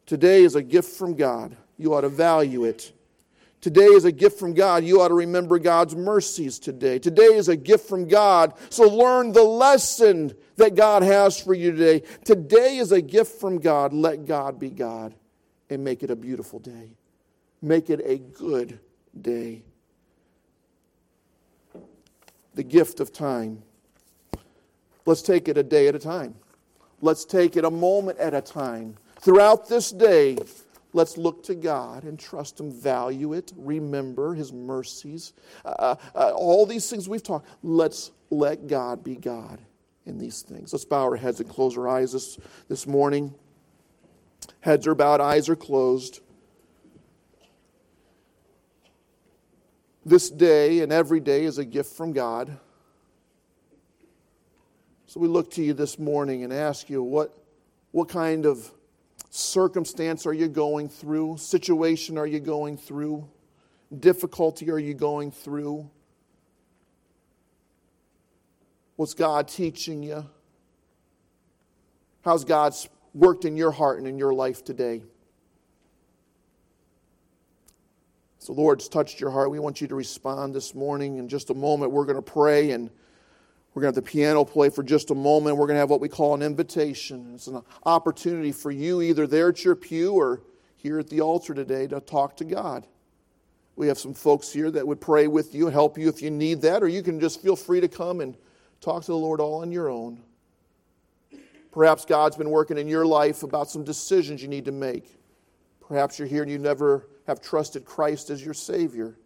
Today 0.05 0.43
is 0.43 0.55
a 0.55 0.61
gift 0.61 0.89
from 0.89 1.15
God. 1.15 1.55
You 1.77 1.93
ought 1.93 2.01
to 2.01 2.09
value 2.09 2.63
it. 2.63 2.93
Today 3.61 3.85
is 3.85 4.05
a 4.05 4.11
gift 4.11 4.39
from 4.39 4.55
God. 4.55 4.83
You 4.83 5.01
ought 5.01 5.09
to 5.09 5.13
remember 5.13 5.59
God's 5.59 5.95
mercies 5.95 6.57
today. 6.57 6.97
Today 6.97 7.25
is 7.35 7.47
a 7.47 7.55
gift 7.55 7.87
from 7.87 8.07
God. 8.07 8.53
So 8.71 8.89
learn 8.89 9.33
the 9.33 9.43
lesson 9.43 10.33
that 10.55 10.73
God 10.73 11.03
has 11.03 11.39
for 11.39 11.53
you 11.53 11.71
today. 11.71 12.01
Today 12.25 12.77
is 12.77 12.91
a 12.91 13.01
gift 13.01 13.39
from 13.39 13.59
God. 13.59 13.93
Let 13.93 14.25
God 14.25 14.59
be 14.59 14.71
God 14.71 15.13
and 15.69 15.83
make 15.83 16.01
it 16.01 16.09
a 16.09 16.15
beautiful 16.15 16.57
day. 16.57 16.95
Make 17.61 17.91
it 17.91 18.01
a 18.03 18.17
good 18.17 18.79
day. 19.19 19.61
The 22.55 22.63
gift 22.63 22.99
of 22.99 23.13
time. 23.13 23.61
Let's 25.05 25.21
take 25.21 25.47
it 25.47 25.57
a 25.57 25.63
day 25.63 25.87
at 25.87 25.93
a 25.93 25.99
time. 25.99 26.33
Let's 26.99 27.25
take 27.25 27.55
it 27.57 27.63
a 27.63 27.71
moment 27.71 28.17
at 28.17 28.33
a 28.33 28.41
time. 28.41 28.95
Throughout 29.19 29.69
this 29.69 29.91
day, 29.91 30.37
Let's 30.93 31.17
look 31.17 31.43
to 31.43 31.55
God 31.55 32.03
and 32.03 32.19
trust 32.19 32.59
Him, 32.59 32.71
value 32.71 33.33
it, 33.33 33.51
remember 33.55 34.33
His 34.33 34.51
mercies. 34.51 35.33
Uh, 35.63 35.95
uh, 36.13 36.31
all 36.35 36.65
these 36.65 36.89
things 36.89 37.07
we've 37.07 37.23
talked, 37.23 37.47
let's 37.63 38.11
let 38.29 38.67
God 38.67 39.03
be 39.03 39.15
God 39.15 39.59
in 40.05 40.17
these 40.17 40.41
things. 40.41 40.73
Let's 40.73 40.85
bow 40.85 41.03
our 41.03 41.15
heads 41.15 41.39
and 41.39 41.49
close 41.49 41.77
our 41.77 41.87
eyes 41.87 42.11
this, 42.11 42.37
this 42.67 42.85
morning. 42.85 43.33
Heads 44.59 44.87
are 44.87 44.95
bowed, 44.95 45.21
eyes 45.21 45.47
are 45.49 45.55
closed. 45.55 46.19
This 50.05 50.29
day 50.29 50.81
and 50.81 50.91
every 50.91 51.19
day 51.19 51.45
is 51.45 51.57
a 51.57 51.65
gift 51.65 51.95
from 51.95 52.11
God. 52.11 52.57
So 55.05 55.19
we 55.19 55.27
look 55.27 55.51
to 55.51 55.63
you 55.63 55.73
this 55.73 55.99
morning 55.99 56.43
and 56.43 56.51
ask 56.51 56.89
you 56.89 57.03
what, 57.03 57.37
what 57.91 58.09
kind 58.09 58.45
of 58.45 58.71
circumstance 59.31 60.25
are 60.25 60.33
you 60.33 60.47
going 60.47 60.89
through? 60.89 61.37
Situation 61.37 62.17
are 62.17 62.27
you 62.27 62.39
going 62.39 62.77
through? 62.77 63.27
Difficulty 63.97 64.69
are 64.69 64.77
you 64.77 64.93
going 64.93 65.31
through? 65.31 65.89
What's 68.97 69.13
God 69.13 69.47
teaching 69.47 70.03
you? 70.03 70.25
How's 72.23 72.45
God's 72.45 72.87
worked 73.13 73.45
in 73.45 73.57
your 73.57 73.71
heart 73.71 73.97
and 73.97 74.07
in 74.07 74.17
your 74.17 74.33
life 74.33 74.63
today? 74.63 75.01
So, 78.37 78.53
Lord's 78.53 78.89
touched 78.89 79.19
your 79.19 79.31
heart. 79.31 79.49
We 79.49 79.59
want 79.59 79.81
you 79.81 79.87
to 79.87 79.95
respond 79.95 80.53
this 80.53 80.75
morning. 80.75 81.17
In 81.17 81.27
just 81.27 81.51
a 81.51 81.53
moment, 81.53 81.91
we're 81.91 82.05
going 82.05 82.17
to 82.17 82.21
pray 82.21 82.71
and 82.71 82.89
we're 83.73 83.83
going 83.83 83.93
to 83.93 83.97
have 83.97 84.05
the 84.05 84.11
piano 84.11 84.43
play 84.43 84.69
for 84.69 84.83
just 84.83 85.11
a 85.11 85.15
moment. 85.15 85.55
We're 85.55 85.67
going 85.67 85.75
to 85.75 85.79
have 85.79 85.89
what 85.89 86.01
we 86.01 86.09
call 86.09 86.33
an 86.33 86.41
invitation. 86.41 87.31
It's 87.35 87.47
an 87.47 87.61
opportunity 87.85 88.51
for 88.51 88.69
you, 88.69 89.01
either 89.01 89.27
there 89.27 89.49
at 89.49 89.63
your 89.63 89.75
pew 89.75 90.13
or 90.13 90.41
here 90.75 90.99
at 90.99 91.09
the 91.09 91.21
altar 91.21 91.53
today, 91.53 91.87
to 91.87 92.01
talk 92.01 92.35
to 92.37 92.43
God. 92.43 92.85
We 93.77 93.87
have 93.87 93.97
some 93.97 94.13
folks 94.13 94.51
here 94.51 94.69
that 94.71 94.85
would 94.85 94.99
pray 94.99 95.27
with 95.27 95.55
you, 95.55 95.67
help 95.67 95.97
you 95.97 96.09
if 96.09 96.21
you 96.21 96.29
need 96.29 96.61
that, 96.61 96.83
or 96.83 96.89
you 96.89 97.01
can 97.01 97.19
just 97.19 97.41
feel 97.41 97.55
free 97.55 97.79
to 97.79 97.87
come 97.87 98.19
and 98.19 98.35
talk 98.81 99.03
to 99.03 99.11
the 99.11 99.17
Lord 99.17 99.39
all 99.39 99.61
on 99.61 99.71
your 99.71 99.89
own. 99.89 100.21
Perhaps 101.71 102.03
God's 102.03 102.35
been 102.35 102.49
working 102.49 102.77
in 102.77 102.89
your 102.89 103.05
life 103.05 103.43
about 103.43 103.69
some 103.69 103.85
decisions 103.85 104.41
you 104.41 104.49
need 104.49 104.65
to 104.65 104.73
make. 104.73 105.17
Perhaps 105.79 106.19
you're 106.19 106.27
here 106.27 106.41
and 106.41 106.51
you 106.51 106.57
never 106.57 107.07
have 107.27 107.41
trusted 107.41 107.85
Christ 107.85 108.29
as 108.29 108.43
your 108.43 108.53
Savior. 108.53 109.17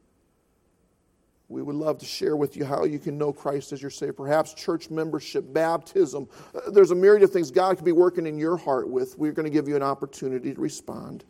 We 1.47 1.61
would 1.61 1.75
love 1.75 1.99
to 1.99 2.05
share 2.05 2.35
with 2.35 2.57
you 2.57 2.65
how 2.65 2.85
you 2.85 2.97
can 2.97 3.17
know 3.17 3.31
Christ 3.31 3.71
as 3.71 3.81
your 3.81 3.91
Savior. 3.91 4.13
Perhaps 4.13 4.55
church 4.55 4.89
membership, 4.89 5.53
baptism. 5.53 6.27
Uh, 6.55 6.71
there's 6.71 6.91
a 6.91 6.95
myriad 6.95 7.21
of 7.21 7.31
things 7.31 7.51
God 7.51 7.75
could 7.75 7.85
be 7.85 7.91
working 7.91 8.25
in 8.25 8.39
your 8.39 8.57
heart 8.57 8.89
with. 8.89 9.17
We're 9.17 9.31
going 9.31 9.45
to 9.45 9.51
give 9.51 9.67
you 9.67 9.75
an 9.75 9.83
opportunity 9.83 10.53
to 10.53 10.59
respond. 10.59 11.23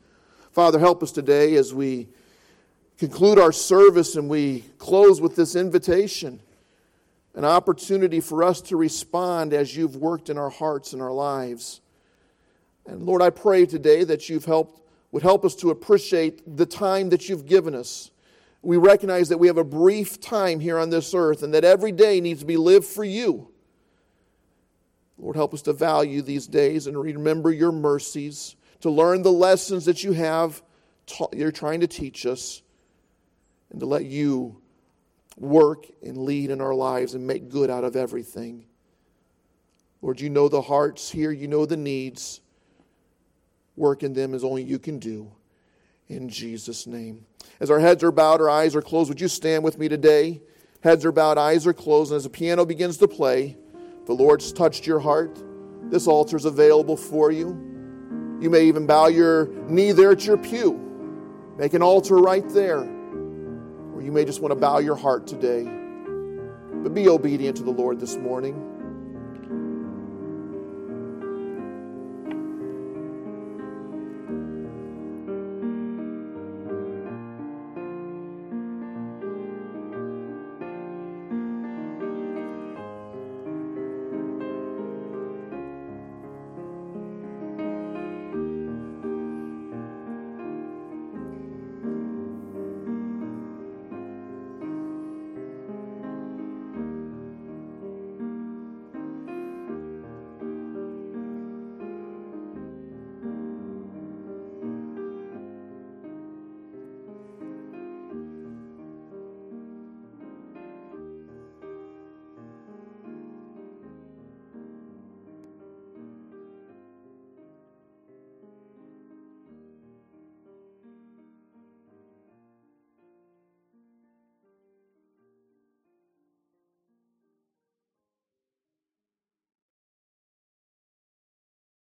Father, 0.51 0.79
help 0.79 1.03
us 1.03 1.11
today 1.11 1.55
as 1.55 1.73
we 1.73 2.07
conclude 2.97 3.37
our 3.37 3.51
service 3.51 4.15
and 4.15 4.29
we 4.29 4.61
close 4.77 5.19
with 5.19 5.35
this 5.35 5.55
invitation 5.55 6.41
an 7.33 7.43
opportunity 7.43 8.21
for 8.21 8.43
us 8.43 8.61
to 8.61 8.77
respond 8.77 9.53
as 9.53 9.75
you've 9.75 9.97
worked 9.97 10.29
in 10.29 10.37
our 10.37 10.49
hearts 10.49 10.93
and 10.93 11.01
our 11.01 11.11
lives. 11.11 11.81
And 12.85 13.05
Lord, 13.05 13.21
I 13.21 13.29
pray 13.29 13.65
today 13.65 14.05
that 14.05 14.29
you've 14.29 14.45
helped 14.45 14.81
would 15.11 15.23
help 15.23 15.45
us 15.45 15.55
to 15.55 15.69
appreciate 15.69 16.57
the 16.57 16.65
time 16.65 17.09
that 17.09 17.29
you've 17.29 17.45
given 17.45 17.75
us 17.75 18.11
we 18.65 18.77
recognize 18.77 19.29
that 19.29 19.37
we 19.37 19.47
have 19.47 19.57
a 19.57 19.63
brief 19.63 20.19
time 20.19 20.59
here 20.59 20.79
on 20.79 20.89
this 20.89 21.13
earth 21.13 21.43
and 21.43 21.53
that 21.53 21.63
every 21.63 21.91
day 21.91 22.19
needs 22.19 22.39
to 22.39 22.45
be 22.47 22.57
lived 22.57 22.85
for 22.85 23.03
you. 23.03 23.51
Lord, 25.19 25.35
help 25.35 25.53
us 25.53 25.61
to 25.63 25.73
value 25.73 26.23
these 26.23 26.47
days 26.47 26.87
and 26.87 26.99
remember 26.99 27.51
your 27.51 27.71
mercies, 27.71 28.55
to 28.81 28.89
learn 28.89 29.21
the 29.21 29.31
lessons 29.31 29.85
that 29.85 30.03
you 30.03 30.13
have, 30.13 30.63
you're 31.31 31.51
trying 31.51 31.81
to 31.81 31.87
teach 31.87 32.25
us, 32.25 32.63
and 33.69 33.79
to 33.79 33.85
let 33.85 34.05
you 34.05 34.59
work 35.37 35.85
and 36.01 36.17
lead 36.17 36.49
in 36.49 36.59
our 36.59 36.73
lives 36.73 37.13
and 37.13 37.25
make 37.25 37.49
good 37.49 37.69
out 37.69 37.83
of 37.83 37.95
everything. 37.95 38.65
Lord, 40.01 40.19
you 40.19 40.29
know 40.29 40.49
the 40.49 40.61
hearts 40.61 41.09
here, 41.09 41.31
you 41.31 41.47
know 41.47 41.65
the 41.65 41.77
needs. 41.77 42.41
Work 43.75 44.03
in 44.03 44.13
them 44.13 44.33
as 44.33 44.43
only 44.43 44.63
you 44.63 44.79
can 44.79 44.97
do. 44.97 45.31
In 46.07 46.29
Jesus' 46.29 46.87
name. 46.87 47.25
As 47.59 47.71
our 47.71 47.79
heads 47.79 48.03
are 48.03 48.11
bowed, 48.11 48.41
our 48.41 48.49
eyes 48.49 48.75
are 48.75 48.81
closed, 48.81 49.09
would 49.09 49.21
you 49.21 49.27
stand 49.27 49.63
with 49.63 49.77
me 49.77 49.87
today? 49.87 50.41
Heads 50.81 51.05
are 51.05 51.11
bowed, 51.11 51.37
eyes 51.37 51.65
are 51.65 51.73
closed, 51.73 52.11
and 52.11 52.17
as 52.17 52.23
the 52.23 52.29
piano 52.29 52.65
begins 52.65 52.97
to 52.97 53.07
play, 53.07 53.57
the 54.05 54.13
Lord's 54.13 54.53
touched 54.53 54.85
your 54.85 54.99
heart. 54.99 55.41
This 55.89 56.07
altar 56.07 56.37
is 56.37 56.45
available 56.45 56.97
for 56.97 57.31
you. 57.31 57.49
You 58.39 58.49
may 58.49 58.65
even 58.65 58.85
bow 58.85 59.07
your 59.07 59.47
knee 59.67 59.93
there 59.93 60.11
at 60.11 60.25
your 60.25 60.37
pew. 60.37 60.81
Make 61.57 61.73
an 61.73 61.81
altar 61.81 62.17
right 62.17 62.47
there. 62.49 62.79
Or 62.79 64.01
you 64.01 64.11
may 64.11 64.25
just 64.25 64.41
want 64.41 64.51
to 64.51 64.59
bow 64.59 64.79
your 64.79 64.95
heart 64.95 65.25
today. 65.25 65.63
But 65.63 66.93
be 66.93 67.07
obedient 67.07 67.57
to 67.57 67.63
the 67.63 67.71
Lord 67.71 67.99
this 67.99 68.15
morning. 68.17 68.74